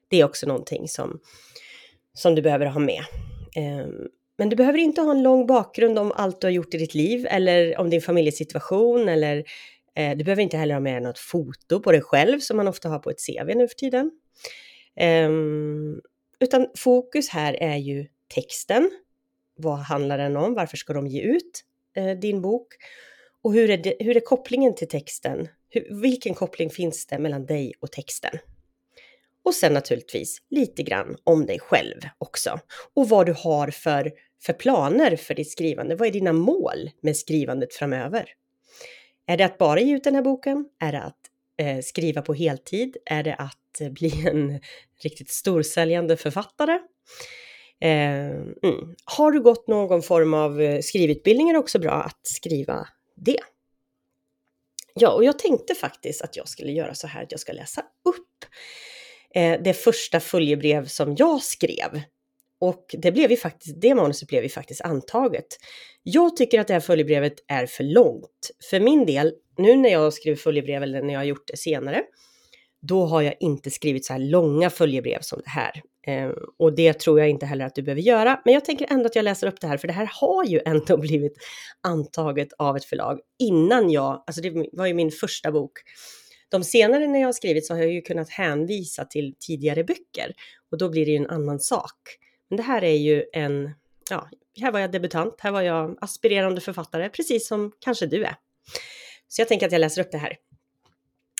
Det 0.07 0.19
är 0.21 0.25
också 0.25 0.47
någonting 0.47 0.87
som, 0.87 1.19
som 2.13 2.35
du 2.35 2.41
behöver 2.41 2.65
ha 2.65 2.79
med. 2.79 3.03
Um, 3.57 4.07
men 4.37 4.49
du 4.49 4.55
behöver 4.55 4.79
inte 4.79 5.01
ha 5.01 5.11
en 5.11 5.23
lång 5.23 5.47
bakgrund 5.47 5.99
om 5.99 6.11
allt 6.11 6.41
du 6.41 6.47
har 6.47 6.51
gjort 6.51 6.73
i 6.73 6.77
ditt 6.77 6.93
liv 6.93 7.27
eller 7.29 7.79
om 7.79 7.89
din 7.89 8.01
familjesituation 8.01 9.09
eller 9.09 9.43
eh, 9.95 10.17
du 10.17 10.23
behöver 10.23 10.43
inte 10.43 10.57
heller 10.57 10.73
ha 10.73 10.81
med 10.81 11.03
något 11.03 11.19
foto 11.19 11.79
på 11.79 11.91
dig 11.91 12.01
själv 12.01 12.39
som 12.39 12.57
man 12.57 12.67
ofta 12.67 12.89
har 12.89 12.99
på 12.99 13.09
ett 13.09 13.17
CV 13.27 13.55
nu 13.55 13.67
för 13.67 13.75
tiden. 13.75 14.11
Um, 14.99 16.01
utan 16.39 16.67
fokus 16.77 17.29
här 17.29 17.53
är 17.53 17.77
ju 17.77 18.07
texten. 18.27 18.89
Vad 19.57 19.77
handlar 19.77 20.17
den 20.17 20.37
om? 20.37 20.53
Varför 20.53 20.77
ska 20.77 20.93
de 20.93 21.07
ge 21.07 21.21
ut 21.21 21.65
eh, 21.95 22.19
din 22.19 22.41
bok? 22.41 22.67
Och 23.41 23.53
hur 23.53 23.69
är, 23.69 23.77
det, 23.77 23.95
hur 23.99 24.17
är 24.17 24.21
kopplingen 24.21 24.75
till 24.75 24.87
texten? 24.87 25.47
Hur, 25.69 26.01
vilken 26.01 26.33
koppling 26.33 26.69
finns 26.69 27.05
det 27.05 27.19
mellan 27.19 27.45
dig 27.45 27.73
och 27.79 27.91
texten? 27.91 28.39
Och 29.43 29.53
sen 29.53 29.73
naturligtvis 29.73 30.37
lite 30.49 30.83
grann 30.83 31.17
om 31.23 31.45
dig 31.45 31.59
själv 31.59 31.99
också. 32.17 32.59
Och 32.93 33.09
vad 33.09 33.25
du 33.25 33.33
har 33.37 33.67
för, 33.67 34.11
för 34.41 34.53
planer 34.53 35.15
för 35.15 35.35
ditt 35.35 35.51
skrivande. 35.51 35.95
Vad 35.95 36.07
är 36.07 36.11
dina 36.11 36.33
mål 36.33 36.89
med 37.01 37.17
skrivandet 37.17 37.73
framöver? 37.73 38.29
Är 39.25 39.37
det 39.37 39.45
att 39.45 39.57
bara 39.57 39.79
ge 39.79 39.95
ut 39.95 40.03
den 40.03 40.15
här 40.15 40.21
boken? 40.21 40.69
Är 40.79 40.91
det 40.91 41.01
att 41.01 41.19
eh, 41.59 41.79
skriva 41.79 42.21
på 42.21 42.33
heltid? 42.33 42.97
Är 43.05 43.23
det 43.23 43.35
att 43.35 43.81
eh, 43.81 43.89
bli 43.89 44.27
en 44.27 44.59
riktigt 45.03 45.29
storsäljande 45.29 46.17
författare? 46.17 46.79
Eh, 47.81 48.29
mm. 48.63 48.95
Har 49.05 49.31
du 49.31 49.41
gått 49.41 49.67
någon 49.67 50.01
form 50.01 50.33
av 50.33 50.61
eh, 50.61 50.81
skrivutbildning 50.81 51.49
är 51.49 51.53
det 51.53 51.59
också 51.59 51.79
bra 51.79 51.91
att 51.91 52.19
skriva 52.27 52.87
det. 53.15 53.39
Ja, 54.93 55.11
och 55.11 55.23
jag 55.23 55.39
tänkte 55.39 55.75
faktiskt 55.75 56.21
att 56.21 56.35
jag 56.37 56.47
skulle 56.47 56.71
göra 56.71 56.93
så 56.93 57.07
här 57.07 57.23
att 57.23 57.31
jag 57.31 57.39
ska 57.39 57.53
läsa 57.53 57.81
upp 57.81 58.45
eh, 59.35 59.61
det 59.61 59.73
första 59.73 60.19
följebrev 60.19 60.85
som 60.85 61.15
jag 61.15 61.41
skrev. 61.41 62.01
Och 62.59 62.95
det, 62.97 63.11
blev 63.11 63.31
ju 63.31 63.37
faktiskt, 63.37 63.81
det 63.81 63.95
manuset 63.95 64.27
blev 64.27 64.43
ju 64.43 64.49
faktiskt 64.49 64.81
antaget. 64.81 65.47
Jag 66.03 66.37
tycker 66.37 66.59
att 66.59 66.67
det 66.67 66.73
här 66.73 66.79
följebrevet 66.79 67.33
är 67.47 67.65
för 67.65 67.83
långt. 67.83 68.51
För 68.69 68.79
min 68.79 69.05
del, 69.05 69.33
nu 69.57 69.75
när 69.75 69.89
jag 69.89 70.13
skriver 70.13 70.37
följebrev 70.37 70.83
eller 70.83 71.01
när 71.01 71.13
jag 71.13 71.19
har 71.19 71.25
gjort 71.25 71.47
det 71.47 71.57
senare, 71.57 72.03
då 72.81 73.05
har 73.05 73.21
jag 73.21 73.35
inte 73.39 73.71
skrivit 73.71 74.05
så 74.05 74.13
här 74.13 74.19
långa 74.19 74.69
följebrev 74.69 75.19
som 75.21 75.41
det 75.43 75.49
här. 75.49 75.81
Eh, 76.07 76.31
och 76.57 76.75
det 76.75 76.93
tror 76.93 77.19
jag 77.19 77.29
inte 77.29 77.45
heller 77.45 77.65
att 77.65 77.75
du 77.75 77.81
behöver 77.81 78.01
göra. 78.01 78.41
Men 78.45 78.53
jag 78.53 78.65
tänker 78.65 78.87
ändå 78.89 79.05
att 79.05 79.15
jag 79.15 79.23
läser 79.23 79.47
upp 79.47 79.61
det 79.61 79.67
här, 79.67 79.77
för 79.77 79.87
det 79.87 79.93
här 79.93 80.09
har 80.13 80.45
ju 80.45 80.61
ändå 80.65 80.97
blivit 81.07 81.37
antaget 81.81 82.47
av 82.57 82.77
ett 82.77 82.85
förlag 82.85 83.19
innan 83.39 83.89
jag, 83.89 84.23
alltså 84.27 84.41
det 84.41 84.67
var 84.71 84.85
ju 84.85 84.93
min 84.93 85.11
första 85.11 85.51
bok. 85.51 85.71
De 86.49 86.63
senare 86.63 87.07
när 87.07 87.19
jag 87.19 87.27
har 87.27 87.33
skrivit 87.33 87.67
så 87.67 87.73
har 87.73 87.81
jag 87.81 87.91
ju 87.91 88.01
kunnat 88.01 88.29
hänvisa 88.29 89.05
till 89.05 89.35
tidigare 89.39 89.83
böcker 89.83 90.33
och 90.71 90.77
då 90.77 90.89
blir 90.89 91.05
det 91.05 91.11
ju 91.11 91.17
en 91.17 91.29
annan 91.29 91.59
sak. 91.59 91.99
Men 92.49 92.57
det 92.57 92.63
här 92.63 92.83
är 92.83 92.95
ju 92.95 93.23
en, 93.33 93.71
ja, 94.09 94.29
här 94.61 94.71
var 94.71 94.79
jag 94.79 94.91
debutant, 94.91 95.35
här 95.39 95.51
var 95.51 95.61
jag 95.61 95.97
aspirerande 96.01 96.61
författare, 96.61 97.09
precis 97.09 97.47
som 97.47 97.71
kanske 97.79 98.05
du 98.05 98.23
är. 98.23 98.35
Så 99.27 99.41
jag 99.41 99.47
tänker 99.47 99.65
att 99.65 99.71
jag 99.71 99.79
läser 99.79 100.01
upp 100.01 100.11
det 100.11 100.17
här. 100.17 100.37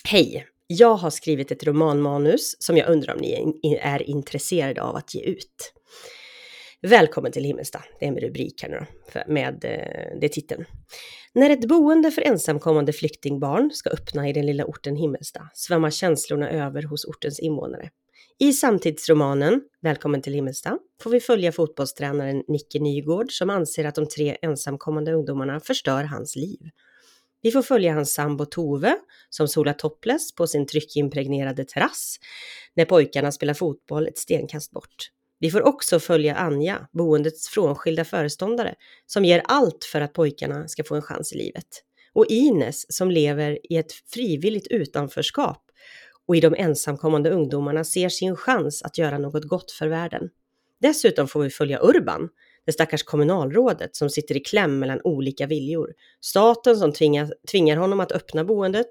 Hej! 0.04 0.48
Jag 0.72 0.96
har 0.96 1.10
skrivit 1.10 1.52
ett 1.52 1.64
romanmanus 1.64 2.56
som 2.60 2.78
jag 2.78 2.90
undrar 2.90 3.14
om 3.14 3.22
ni 3.22 3.80
är 3.82 4.10
intresserade 4.10 4.82
av 4.82 4.96
att 4.96 5.16
ge 5.16 5.22
ut. 5.22 5.74
Välkommen 6.82 7.32
till 7.32 7.44
Himmelsta, 7.44 7.84
det 8.00 8.06
är 8.06 8.10
en 8.10 8.20
rubrik 8.20 8.64
här 8.64 8.70
nu 8.70 8.86
då, 9.14 9.34
med 9.34 9.66
eh, 9.66 10.20
det 10.22 10.30
titeln. 10.30 10.66
När 11.34 11.50
ett 11.50 11.68
boende 11.68 12.12
för 12.12 12.22
ensamkommande 12.22 12.94
flyktingbarn 12.94 13.72
ska 13.72 13.90
öppna 13.90 14.30
i 14.30 14.34
den 14.34 14.46
lilla 14.46 14.66
orten 14.66 14.96
Himmelsta 14.96 15.50
svämmar 15.54 15.90
känslorna 15.90 16.50
över 16.50 16.84
hos 16.84 17.06
ortens 17.06 17.40
invånare. 17.40 17.90
I 18.40 18.54
samtidsromanen 18.54 19.62
Välkommen 19.82 20.22
till 20.22 20.34
Himmelsta 20.34 20.78
får 21.02 21.10
vi 21.10 21.20
följa 21.20 21.52
fotbollstränaren 21.52 22.44
Nicke 22.48 22.80
Nygård 22.80 23.32
som 23.32 23.50
anser 23.50 23.86
att 23.86 23.96
de 23.96 24.08
tre 24.08 24.38
ensamkommande 24.42 25.12
ungdomarna 25.14 25.60
förstör 25.60 26.04
hans 26.04 26.36
liv. 26.36 26.60
Vi 27.42 27.52
får 27.52 27.62
följa 27.62 27.94
hans 27.94 28.14
sambo 28.14 28.46
Tove 28.46 28.96
som 29.30 29.48
solar 29.48 29.74
topless 29.74 30.36
på 30.36 30.48
sin 30.48 30.68
tryckimpregnerade 30.68 31.66
terrass 31.66 32.20
när 32.76 32.86
pojkarna 32.86 33.32
spelar 33.32 33.54
fotboll 33.54 34.08
ett 34.08 34.18
stenkast 34.18 34.72
bort. 34.72 35.12
Vi 35.40 35.52
får 35.52 35.62
också 35.62 36.00
följa 36.00 36.36
Anja, 36.36 36.88
boendets 36.92 37.50
frånskilda 37.50 38.06
föreståndare, 38.06 38.76
som 39.06 39.26
ger 39.26 39.42
allt 39.46 39.84
för 39.84 40.02
att 40.02 40.14
pojkarna 40.14 40.68
ska 40.68 40.84
få 40.84 40.96
en 40.96 41.02
chans 41.02 41.34
i 41.34 41.38
livet. 41.38 41.84
Och 42.14 42.26
Ines 42.30 42.96
som 42.96 43.12
lever 43.12 43.60
i 43.74 43.78
ett 43.78 43.92
frivilligt 43.92 44.68
utanförskap 44.68 45.69
och 46.30 46.36
i 46.36 46.40
de 46.40 46.56
ensamkommande 46.58 47.30
ungdomarna 47.30 47.84
ser 47.84 48.10
sin 48.10 48.36
chans 48.36 48.82
att 48.84 48.98
göra 48.98 49.18
något 49.18 49.44
gott 49.44 49.72
för 49.72 49.88
världen. 49.88 50.30
Dessutom 50.82 51.28
får 51.28 51.44
vi 51.44 51.50
följa 51.50 51.80
Urban, 51.82 52.30
det 52.66 52.72
stackars 52.72 53.04
kommunalrådet 53.04 53.96
som 53.96 54.10
sitter 54.10 54.38
i 54.38 54.40
kläm 54.40 54.80
mellan 54.80 55.02
olika 55.04 55.48
viljor, 55.48 55.94
staten 56.22 56.78
som 56.78 56.94
tvingar, 56.94 57.34
tvingar 57.52 57.78
honom 57.78 58.00
att 58.00 58.12
öppna 58.12 58.44
boendet 58.44 58.88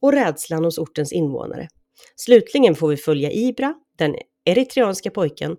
och 0.00 0.12
rädslan 0.12 0.64
hos 0.64 0.78
ortens 0.78 1.12
invånare. 1.12 1.68
Slutligen 2.16 2.74
får 2.74 2.88
vi 2.88 2.96
följa 2.96 3.32
Ibra, 3.32 3.74
den 3.98 4.16
eritreanska 4.44 5.10
pojken 5.10 5.56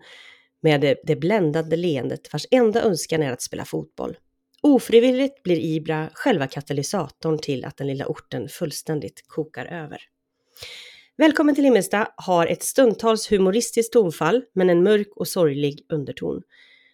med 0.61 0.81
det, 0.81 0.95
det 1.03 1.15
bländande 1.15 1.75
leendet 1.75 2.33
vars 2.33 2.45
enda 2.51 2.81
önskan 2.81 3.23
är 3.23 3.31
att 3.31 3.41
spela 3.41 3.65
fotboll. 3.65 4.17
Ofrivilligt 4.61 5.43
blir 5.43 5.59
Ibra 5.59 6.09
själva 6.13 6.47
katalysatorn 6.47 7.39
till 7.39 7.65
att 7.65 7.77
den 7.77 7.87
lilla 7.87 8.05
orten 8.05 8.49
fullständigt 8.49 9.23
kokar 9.27 9.65
över. 9.65 9.99
Välkommen 11.17 11.55
till 11.55 11.63
Himmelsta 11.63 12.07
har 12.17 12.47
ett 12.47 12.63
stundtals 12.63 13.31
humoristiskt 13.31 13.93
tonfall 13.93 14.43
men 14.53 14.69
en 14.69 14.83
mörk 14.83 15.07
och 15.15 15.27
sorglig 15.27 15.85
underton. 15.89 16.41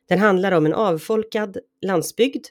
Den 0.09 0.19
handlar 0.19 0.51
om 0.51 0.65
en 0.65 0.73
avfolkad 0.73 1.57
landsbygd 1.81 2.45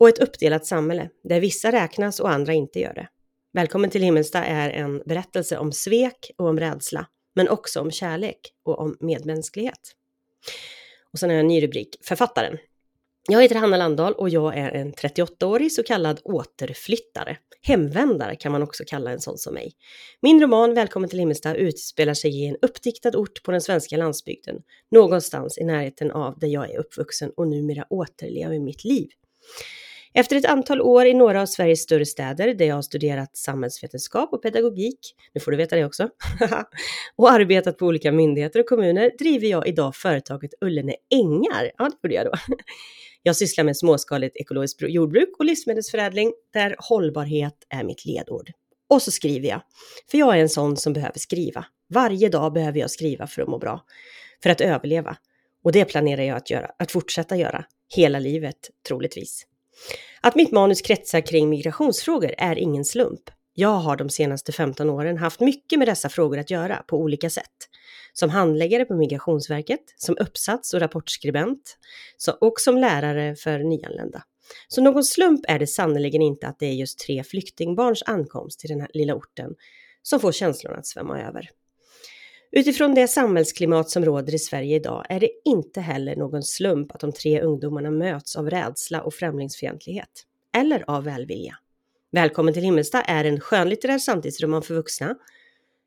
och 0.00 0.08
ett 0.08 0.18
uppdelat 0.18 0.66
samhälle 0.66 1.10
där 1.24 1.40
vissa 1.40 1.72
räknas 1.72 2.20
och 2.20 2.30
andra 2.30 2.52
inte 2.52 2.80
gör 2.80 2.94
det. 2.94 3.08
Välkommen 3.52 3.90
till 3.90 4.02
Himmelsta 4.02 4.44
är 4.44 4.70
en 4.70 5.02
berättelse 5.06 5.58
om 5.58 5.72
svek 5.72 6.30
och 6.38 6.46
om 6.46 6.60
rädsla, 6.60 7.06
men 7.34 7.48
också 7.48 7.80
om 7.80 7.90
kärlek 7.90 8.40
och 8.62 8.78
om 8.78 8.96
medmänsklighet. 9.00 9.94
Och 11.12 11.18
sen 11.18 11.28
har 11.28 11.34
jag 11.34 11.40
en 11.40 11.48
ny 11.48 11.62
rubrik, 11.62 11.96
Författaren. 12.02 12.58
Jag 13.30 13.42
heter 13.42 13.56
Hanna 13.56 13.76
Landahl 13.76 14.12
och 14.12 14.28
jag 14.28 14.58
är 14.58 14.70
en 14.70 14.92
38-årig 14.92 15.72
så 15.72 15.82
kallad 15.82 16.20
återflyttare. 16.24 17.36
Hemvändare 17.62 18.36
kan 18.36 18.52
man 18.52 18.62
också 18.62 18.84
kalla 18.86 19.10
en 19.10 19.20
sån 19.20 19.38
som 19.38 19.54
mig. 19.54 19.72
Min 20.22 20.42
roman 20.42 20.74
Välkommen 20.74 21.10
till 21.10 21.18
Himmelsta 21.18 21.54
utspelar 21.54 22.14
sig 22.14 22.42
i 22.42 22.46
en 22.46 22.56
uppdiktad 22.62 23.18
ort 23.18 23.42
på 23.42 23.50
den 23.50 23.60
svenska 23.60 23.96
landsbygden, 23.96 24.56
någonstans 24.90 25.58
i 25.58 25.64
närheten 25.64 26.10
av 26.10 26.38
där 26.38 26.48
jag 26.48 26.70
är 26.70 26.78
uppvuxen 26.78 27.30
och 27.36 27.48
numera 27.48 27.84
återlever 27.90 28.58
mitt 28.58 28.84
liv. 28.84 29.08
Efter 30.14 30.36
ett 30.36 30.46
antal 30.46 30.80
år 30.80 31.06
i 31.06 31.14
några 31.14 31.42
av 31.42 31.46
Sveriges 31.46 31.82
större 31.82 32.06
städer 32.06 32.54
där 32.54 32.66
jag 32.66 32.74
har 32.74 32.82
studerat 32.82 33.36
samhällsvetenskap 33.36 34.32
och 34.32 34.42
pedagogik, 34.42 35.14
nu 35.34 35.40
får 35.40 35.50
du 35.50 35.56
veta 35.56 35.76
det 35.76 35.84
också, 35.84 36.08
och 37.16 37.30
arbetat 37.30 37.78
på 37.78 37.86
olika 37.86 38.12
myndigheter 38.12 38.60
och 38.60 38.66
kommuner 38.66 39.10
driver 39.18 39.48
jag 39.48 39.68
idag 39.68 39.96
företaget 39.96 40.50
Ullene 40.60 40.94
Ängar. 41.14 41.70
Ja, 41.78 41.90
det 42.02 42.08
gjorde 42.08 42.14
jag 42.14 42.26
då. 42.26 42.32
Jag 43.22 43.36
sysslar 43.36 43.64
med 43.64 43.76
småskaligt 43.76 44.36
ekologiskt 44.36 44.82
jordbruk 44.82 45.28
och 45.38 45.44
livsmedelsförädling 45.44 46.32
där 46.52 46.76
hållbarhet 46.78 47.54
är 47.68 47.84
mitt 47.84 48.04
ledord. 48.04 48.50
Och 48.88 49.02
så 49.02 49.10
skriver 49.10 49.48
jag, 49.48 49.60
för 50.10 50.18
jag 50.18 50.36
är 50.36 50.40
en 50.40 50.48
sån 50.48 50.76
som 50.76 50.92
behöver 50.92 51.18
skriva. 51.18 51.64
Varje 51.94 52.28
dag 52.28 52.52
behöver 52.52 52.80
jag 52.80 52.90
skriva 52.90 53.26
för 53.26 53.42
att 53.42 53.48
må 53.48 53.58
bra, 53.58 53.84
för 54.42 54.50
att 54.50 54.60
överleva. 54.60 55.16
Och 55.64 55.72
det 55.72 55.84
planerar 55.84 56.22
jag 56.22 56.36
att 56.36 56.50
göra, 56.50 56.70
att 56.78 56.92
fortsätta 56.92 57.36
göra, 57.36 57.64
hela 57.96 58.18
livet 58.18 58.70
troligtvis. 58.88 59.46
Att 60.20 60.34
mitt 60.34 60.52
manus 60.52 60.82
kretsar 60.82 61.20
kring 61.20 61.48
migrationsfrågor 61.48 62.34
är 62.38 62.58
ingen 62.58 62.84
slump. 62.84 63.30
Jag 63.54 63.74
har 63.74 63.96
de 63.96 64.10
senaste 64.10 64.52
15 64.52 64.90
åren 64.90 65.18
haft 65.18 65.40
mycket 65.40 65.78
med 65.78 65.88
dessa 65.88 66.08
frågor 66.08 66.38
att 66.38 66.50
göra 66.50 66.76
på 66.86 66.96
olika 66.96 67.30
sätt. 67.30 67.68
Som 68.18 68.30
handläggare 68.30 68.84
på 68.84 68.94
Migrationsverket, 68.94 69.80
som 69.96 70.16
uppsats 70.20 70.74
och 70.74 70.80
rapportskribent 70.80 71.78
och 72.40 72.60
som 72.60 72.78
lärare 72.78 73.36
för 73.36 73.58
nyanlända. 73.58 74.22
Så 74.68 74.82
någon 74.82 75.04
slump 75.04 75.40
är 75.48 75.58
det 75.58 75.66
sannerligen 75.66 76.22
inte 76.22 76.46
att 76.46 76.58
det 76.58 76.66
är 76.66 76.72
just 76.72 76.98
tre 76.98 77.24
flyktingbarns 77.24 78.02
ankomst 78.06 78.60
till 78.60 78.70
den 78.70 78.80
här 78.80 78.90
lilla 78.94 79.14
orten 79.14 79.54
som 80.02 80.20
får 80.20 80.32
känslorna 80.32 80.76
att 80.76 80.86
svämma 80.86 81.20
över. 81.20 81.50
Utifrån 82.52 82.94
det 82.94 83.08
samhällsklimat 83.08 83.90
som 83.90 84.04
råder 84.04 84.34
i 84.34 84.38
Sverige 84.38 84.76
idag 84.76 85.06
är 85.08 85.20
det 85.20 85.30
inte 85.44 85.80
heller 85.80 86.16
någon 86.16 86.42
slump 86.42 86.94
att 86.94 87.00
de 87.00 87.12
tre 87.12 87.40
ungdomarna 87.40 87.90
möts 87.90 88.36
av 88.36 88.50
rädsla 88.50 89.02
och 89.02 89.14
främlingsfientlighet. 89.14 90.24
Eller 90.56 90.84
av 90.90 91.04
välvilja. 91.04 91.54
Välkommen 92.12 92.54
till 92.54 92.62
Himmelsta 92.62 93.02
är 93.02 93.24
en 93.24 93.40
skönlitterär 93.40 93.98
samtidsroman 93.98 94.62
för 94.62 94.74
vuxna. 94.74 95.14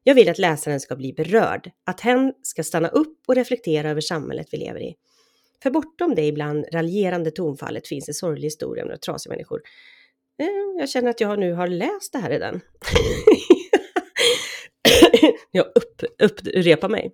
Jag 0.03 0.15
vill 0.15 0.29
att 0.29 0.39
läsaren 0.39 0.79
ska 0.79 0.96
bli 0.96 1.13
berörd, 1.13 1.72
att 1.86 2.01
hen 2.01 2.34
ska 2.41 2.63
stanna 2.63 2.88
upp 2.88 3.17
och 3.27 3.36
reflektera 3.36 3.89
över 3.89 4.01
samhället 4.01 4.48
vi 4.51 4.58
lever 4.58 4.79
i. 4.79 4.96
För 5.63 5.72
bortom 5.72 6.15
det 6.15 6.25
ibland 6.25 6.65
raljerande 6.74 7.31
tonfallet 7.31 7.88
finns 7.88 8.08
en 8.08 8.13
sorglig 8.13 8.43
historia 8.43 8.84
om 8.84 8.88
några 8.88 8.98
trasiga 8.98 9.31
människor. 9.31 9.62
Eh, 10.39 10.48
jag 10.79 10.89
känner 10.89 11.10
att 11.10 11.22
jag 11.22 11.39
nu 11.39 11.53
har 11.53 11.67
läst 11.67 12.13
det 12.13 12.20
här 12.20 12.29
redan. 12.29 12.62
jag 15.51 15.65
upp, 15.75 16.03
upprepar 16.24 16.89
mig. 16.89 17.12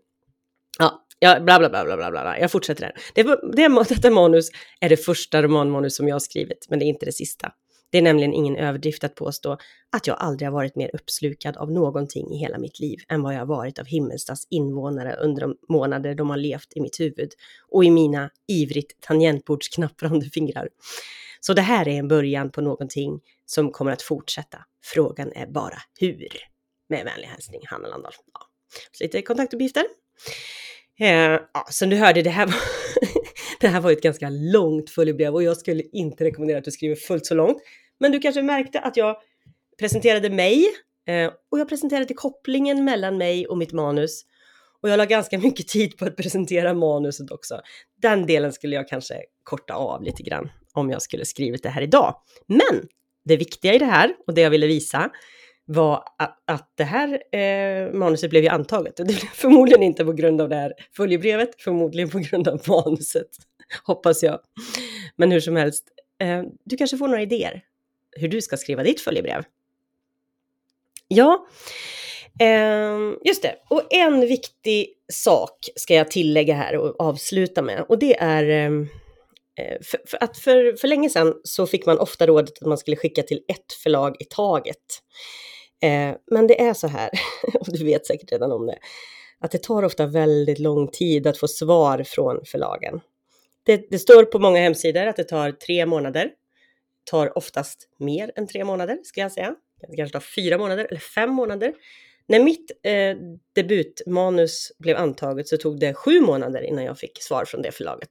Ja, 0.80 1.06
ja, 1.20 1.40
bla 1.40 1.60
bla 1.60 1.70
bla 1.70 1.86
bla 1.86 1.98
bla 1.98 2.12
bla. 2.12 2.40
Jag 2.40 2.52
fortsätter 2.52 2.84
här. 2.84 2.94
Det, 3.16 3.24
det, 3.54 3.84
detta 3.90 4.12
manus 4.12 4.50
är 4.82 4.90
det 4.90 4.98
första 4.98 5.42
romanmanus 5.42 5.96
som 5.96 6.08
jag 6.08 6.16
har 6.16 6.20
skrivit, 6.20 6.68
men 6.70 6.80
det 6.80 6.86
är 6.86 6.88
inte 6.88 7.06
det 7.06 7.12
sista. 7.12 7.52
Det 7.90 7.98
är 7.98 8.02
nämligen 8.02 8.34
ingen 8.34 8.56
överdrift 8.56 9.04
att 9.04 9.16
påstå 9.16 9.58
att 9.92 10.08
jag 10.08 10.18
aldrig 10.20 10.48
har 10.48 10.54
varit 10.54 10.76
mer 10.76 10.90
uppslukad 10.94 11.58
av 11.58 11.72
någonting 11.72 12.34
i 12.34 12.38
hela 12.38 12.58
mitt 12.58 12.80
liv 12.80 13.00
än 13.10 13.22
vad 13.22 13.34
jag 13.34 13.40
har 13.40 13.46
varit 13.46 13.80
av 13.80 13.86
Himmelstas 13.86 14.48
invånare 14.50 15.16
under 15.16 15.42
de 15.42 15.56
månader 15.70 16.16
de 16.16 16.30
har 16.30 16.38
levt 16.38 16.74
i 16.76 16.82
mitt 16.82 17.00
huvud 17.00 17.30
och 17.70 17.86
i 17.86 17.92
mina 17.92 18.30
ivrigt 18.48 19.02
tangentbordsknapprande 19.02 20.26
fingrar. 20.26 20.70
Så 21.40 21.54
det 21.54 21.62
här 21.62 21.88
är 21.88 22.00
en 22.00 22.08
början 22.08 22.52
på 22.52 22.62
någonting 22.62 23.20
som 23.46 23.72
kommer 23.72 23.92
att 23.92 24.02
fortsätta. 24.02 24.58
Frågan 24.84 25.32
är 25.32 25.48
bara 25.48 25.78
hur. 26.00 26.28
Med 26.90 27.06
vänlig 27.06 27.28
hälsning 27.28 27.62
Hanna 27.66 27.88
Landahl. 27.88 28.14
Ja. 28.34 28.40
Så 28.92 29.04
lite 29.04 29.22
kontaktuppgifter. 29.22 29.86
Eh, 31.00 31.40
ja, 31.54 31.68
som 31.70 31.90
du 31.90 31.96
hörde, 31.96 32.22
det 32.22 32.30
här, 32.30 32.46
var 32.46 32.56
det 33.60 33.68
här 33.68 33.82
var 33.82 33.92
ett 33.92 34.02
ganska 34.02 34.30
långt 34.30 34.90
följebrev 34.90 35.34
och 35.34 35.44
jag 35.44 35.58
skulle 35.58 35.84
inte 35.92 36.24
rekommendera 36.24 36.58
att 36.58 36.64
du 36.64 36.72
skriver 36.72 36.96
fullt 36.96 37.26
så 37.26 37.36
långt. 37.36 37.58
Men 38.00 38.12
du 38.12 38.20
kanske 38.20 38.42
märkte 38.42 38.80
att 38.80 38.98
jag 38.98 39.16
presenterade 39.80 40.30
mig 40.30 40.66
eh, 41.08 41.32
och 41.52 41.60
jag 41.60 41.70
presenterade 41.70 42.14
kopplingen 42.14 42.86
mellan 42.86 43.18
mig 43.18 43.48
och 43.48 43.58
mitt 43.58 43.72
manus. 43.72 44.26
Och 44.82 44.90
jag 44.90 44.98
la 44.98 45.06
ganska 45.06 45.38
mycket 45.38 45.68
tid 45.68 45.98
på 45.98 46.06
att 46.06 46.16
presentera 46.16 46.74
manuset 46.74 47.32
också. 47.32 47.62
Den 48.02 48.26
delen 48.26 48.54
skulle 48.54 48.76
jag 48.76 48.88
kanske 48.88 49.16
korta 49.44 49.74
av 49.74 50.04
lite 50.04 50.24
grann 50.24 50.50
om 50.74 50.90
jag 50.90 51.02
skulle 51.02 51.26
skrivit 51.26 51.64
det 51.64 51.70
här 51.70 51.82
idag. 51.82 52.16
Men 52.48 52.88
det 53.26 53.38
viktiga 53.38 53.74
i 53.74 53.78
det 53.78 53.86
här 53.86 54.16
och 54.28 54.34
det 54.34 54.42
jag 54.42 54.50
ville 54.50 54.68
visa 54.68 55.12
var 55.68 56.04
att, 56.18 56.44
att 56.46 56.72
det 56.76 56.84
här 56.84 57.36
eh, 57.36 57.94
manuset 57.94 58.30
blev 58.30 58.44
ju 58.44 58.50
antaget. 58.50 58.96
Det 58.98 59.04
blev 59.04 59.18
förmodligen 59.34 59.84
inte 59.84 60.06
på 60.06 60.14
grund 60.14 60.42
av 60.42 60.50
det 60.50 60.56
här 60.56 60.74
följebrevet, 60.96 61.62
förmodligen 61.62 62.10
på 62.10 62.20
grund 62.20 62.48
av 62.48 62.62
manuset, 62.68 63.30
hoppas 63.84 64.24
jag. 64.24 64.40
Men 65.16 65.32
hur 65.32 65.40
som 65.40 65.56
helst, 65.56 65.88
eh, 66.20 66.44
du 66.64 66.78
kanske 66.78 66.98
får 66.98 67.08
några 67.08 67.22
idéer 67.22 67.64
hur 68.18 68.28
du 68.28 68.42
ska 68.42 68.58
skriva 68.58 68.84
ditt 68.84 69.02
följebrev. 69.02 69.44
Ja, 71.08 71.48
eh, 72.40 72.98
just 73.26 73.42
det. 73.42 73.56
Och 73.70 73.94
en 73.94 74.22
viktig 74.22 74.94
sak 75.14 75.70
ska 75.76 75.94
jag 75.94 76.12
tillägga 76.12 76.56
här 76.56 76.78
och 76.78 77.02
avsluta 77.02 77.62
med. 77.62 77.86
Och 77.90 78.00
det 78.00 78.18
är 78.18 78.50
ehm, 78.50 78.88
eh, 79.60 79.78
för, 79.82 80.00
för, 80.08 80.24
att 80.24 80.38
för, 80.38 80.78
för 80.78 80.88
länge 80.88 81.10
sedan 81.10 81.34
så 81.44 81.68
fick 81.68 81.86
man 81.86 82.00
ofta 82.00 82.28
rådet 82.28 82.62
att 82.62 82.68
man 82.68 82.78
skulle 82.78 82.98
skicka 82.98 83.24
till 83.24 83.42
ett 83.48 83.74
förlag 83.84 84.16
i 84.20 84.26
taget. 84.26 85.04
Eh, 85.82 86.16
men 86.32 86.48
det 86.48 86.62
är 86.62 86.74
så 86.74 86.88
här, 86.88 87.10
och 87.60 87.68
du 87.68 87.86
vet 87.86 88.06
säkert 88.06 88.32
redan 88.32 88.52
om 88.52 88.66
det, 88.66 88.78
att 89.40 89.52
det 89.52 89.64
tar 89.64 89.84
ofta 89.84 90.06
väldigt 90.06 90.60
lång 90.60 90.88
tid 90.88 91.28
att 91.28 91.38
få 91.38 91.48
svar 91.48 92.04
från 92.04 92.46
förlagen. 92.46 93.02
Det, 93.64 93.92
det 93.92 94.00
står 94.00 94.24
på 94.24 94.40
många 94.40 94.60
hemsidor 94.60 95.06
att 95.06 95.16
det 95.16 95.24
tar 95.24 95.52
tre 95.52 95.86
månader. 95.86 96.32
Tar 97.04 97.38
oftast 97.38 97.90
mer 98.00 98.32
än 98.36 98.48
tre 98.48 98.64
månader, 98.64 99.00
ska 99.04 99.22
jag 99.22 99.32
säga. 99.32 99.56
Det 99.90 99.96
kanske 99.96 100.14
tar 100.14 100.20
fyra 100.20 100.58
månader 100.58 100.86
eller 100.86 101.00
fem 101.00 101.30
månader. 101.30 101.74
När 102.28 102.44
mitt 102.44 102.72
eh, 102.84 103.18
debutmanus 103.56 104.72
blev 104.80 104.98
antaget 104.98 105.48
så 105.48 105.58
tog 105.58 105.80
det 105.80 105.94
sju 105.94 106.22
månader 106.22 106.62
innan 106.62 106.84
jag 106.84 107.00
fick 107.00 107.24
svar 107.24 107.46
från 107.46 107.62
det 107.62 107.72
förlaget. 107.72 108.10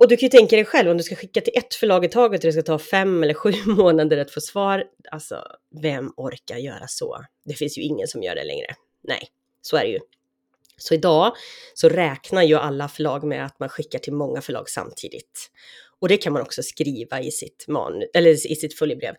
Och 0.00 0.08
du 0.08 0.16
kan 0.16 0.26
ju 0.26 0.30
tänka 0.30 0.56
dig 0.56 0.64
själv 0.64 0.90
om 0.90 0.96
du 0.96 1.02
ska 1.02 1.16
skicka 1.16 1.40
till 1.40 1.52
ett 1.56 1.74
förlag 1.74 2.04
i 2.04 2.08
taget 2.08 2.40
och 2.40 2.46
det 2.46 2.52
ska 2.52 2.62
ta 2.62 2.78
fem 2.78 3.22
eller 3.22 3.34
sju 3.34 3.52
månader 3.66 4.18
att 4.18 4.30
få 4.30 4.40
svar. 4.40 4.84
Alltså, 5.10 5.44
vem 5.82 6.12
orkar 6.16 6.56
göra 6.56 6.86
så? 6.88 7.24
Det 7.44 7.54
finns 7.54 7.78
ju 7.78 7.82
ingen 7.82 8.08
som 8.08 8.22
gör 8.22 8.34
det 8.34 8.44
längre. 8.44 8.66
Nej, 9.02 9.28
så 9.62 9.76
är 9.76 9.82
det 9.82 9.90
ju. 9.90 9.98
Så 10.76 10.94
idag 10.94 11.32
så 11.74 11.88
räknar 11.88 12.42
ju 12.42 12.54
alla 12.54 12.88
förlag 12.88 13.24
med 13.24 13.46
att 13.46 13.60
man 13.60 13.68
skickar 13.68 13.98
till 13.98 14.12
många 14.12 14.40
förlag 14.40 14.68
samtidigt. 14.68 15.50
Och 16.00 16.08
det 16.08 16.16
kan 16.16 16.32
man 16.32 16.42
också 16.42 16.62
skriva 16.62 17.20
i 17.20 17.30
sitt, 17.30 17.64
man, 17.68 17.92
eller 18.14 18.30
i 18.30 18.56
sitt 18.56 18.78
följebrev. 18.78 19.14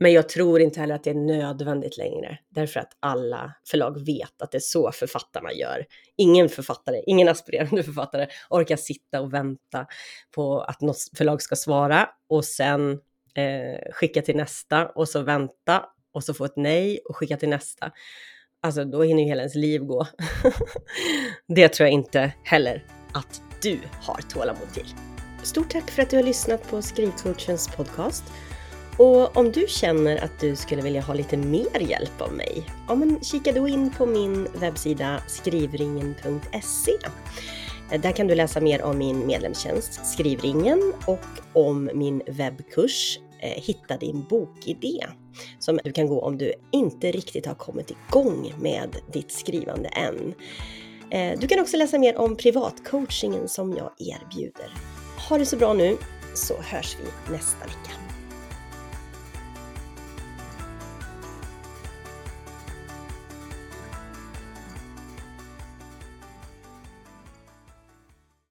Men 0.00 0.12
jag 0.12 0.28
tror 0.28 0.60
inte 0.60 0.80
heller 0.80 0.94
att 0.94 1.04
det 1.04 1.10
är 1.10 1.14
nödvändigt 1.14 1.96
längre, 1.96 2.38
därför 2.48 2.80
att 2.80 2.96
alla 3.00 3.54
förlag 3.68 4.06
vet 4.06 4.42
att 4.42 4.50
det 4.50 4.58
är 4.58 4.60
så 4.60 4.92
författarna 4.92 5.52
gör. 5.52 5.86
Ingen 6.16 6.48
författare, 6.48 7.02
ingen 7.06 7.28
aspirerande 7.28 7.82
författare 7.92 8.26
orkar 8.50 8.76
sitta 8.76 9.20
och 9.20 9.34
vänta 9.34 9.86
på 10.34 10.60
att 10.60 10.80
något 10.80 10.96
förlag 11.16 11.42
ska 11.42 11.56
svara 11.56 12.08
och 12.28 12.44
sen 12.44 12.92
eh, 13.34 13.92
skicka 13.92 14.22
till 14.22 14.36
nästa 14.36 14.86
och 14.86 15.08
så 15.08 15.22
vänta 15.22 15.84
och 16.12 16.24
så 16.24 16.34
få 16.34 16.44
ett 16.44 16.56
nej 16.56 17.00
och 17.08 17.16
skicka 17.16 17.36
till 17.36 17.48
nästa. 17.48 17.92
Alltså 18.62 18.84
då 18.84 19.02
hinner 19.02 19.22
ju 19.22 19.28
hela 19.28 19.42
ens 19.42 19.54
liv 19.54 19.80
gå. 19.80 20.06
det 21.48 21.68
tror 21.68 21.86
jag 21.86 21.94
inte 21.94 22.32
heller 22.44 22.84
att 23.14 23.42
du 23.62 23.80
har 24.00 24.20
tålamod 24.30 24.74
till. 24.74 24.94
Stort 25.42 25.70
tack 25.70 25.90
för 25.90 26.02
att 26.02 26.10
du 26.10 26.16
har 26.16 26.22
lyssnat 26.22 26.70
på 26.70 26.82
Skrivcoachens 26.82 27.68
podcast. 27.68 28.24
Och 28.98 29.36
om 29.36 29.52
du 29.52 29.66
känner 29.68 30.24
att 30.24 30.40
du 30.40 30.56
skulle 30.56 30.82
vilja 30.82 31.00
ha 31.00 31.14
lite 31.14 31.36
mer 31.36 31.80
hjälp 31.80 32.20
av 32.20 32.32
mig, 32.32 32.66
ja 32.88 32.94
men 32.94 33.24
kika 33.24 33.52
då 33.52 33.68
in 33.68 33.90
på 33.90 34.06
min 34.06 34.48
webbsida 34.54 35.22
skrivringen.se. 35.26 36.92
Där 37.98 38.12
kan 38.12 38.26
du 38.26 38.34
läsa 38.34 38.60
mer 38.60 38.82
om 38.82 38.98
min 38.98 39.26
medlemstjänst 39.26 40.06
Skrivringen 40.06 40.92
och 41.06 41.26
om 41.52 41.90
min 41.94 42.22
webbkurs 42.26 43.18
eh, 43.40 43.62
Hitta 43.62 43.96
din 43.96 44.24
bokidé 44.30 45.06
som 45.58 45.80
du 45.84 45.92
kan 45.92 46.06
gå 46.06 46.20
om 46.20 46.38
du 46.38 46.52
inte 46.72 47.10
riktigt 47.10 47.46
har 47.46 47.54
kommit 47.54 47.90
igång 47.90 48.54
med 48.58 48.96
ditt 49.12 49.32
skrivande 49.32 49.88
än. 49.88 50.34
Eh, 51.10 51.40
du 51.40 51.48
kan 51.48 51.60
också 51.60 51.76
läsa 51.76 51.98
mer 51.98 52.16
om 52.16 52.36
privatcoachingen 52.36 53.48
som 53.48 53.72
jag 53.72 53.90
erbjuder. 53.98 54.70
Ha 55.28 55.38
det 55.38 55.46
så 55.46 55.56
bra 55.56 55.72
nu 55.72 55.96
så 56.34 56.54
hörs 56.54 56.96
vi 57.00 57.32
nästa 57.32 57.64
vecka. 57.64 58.03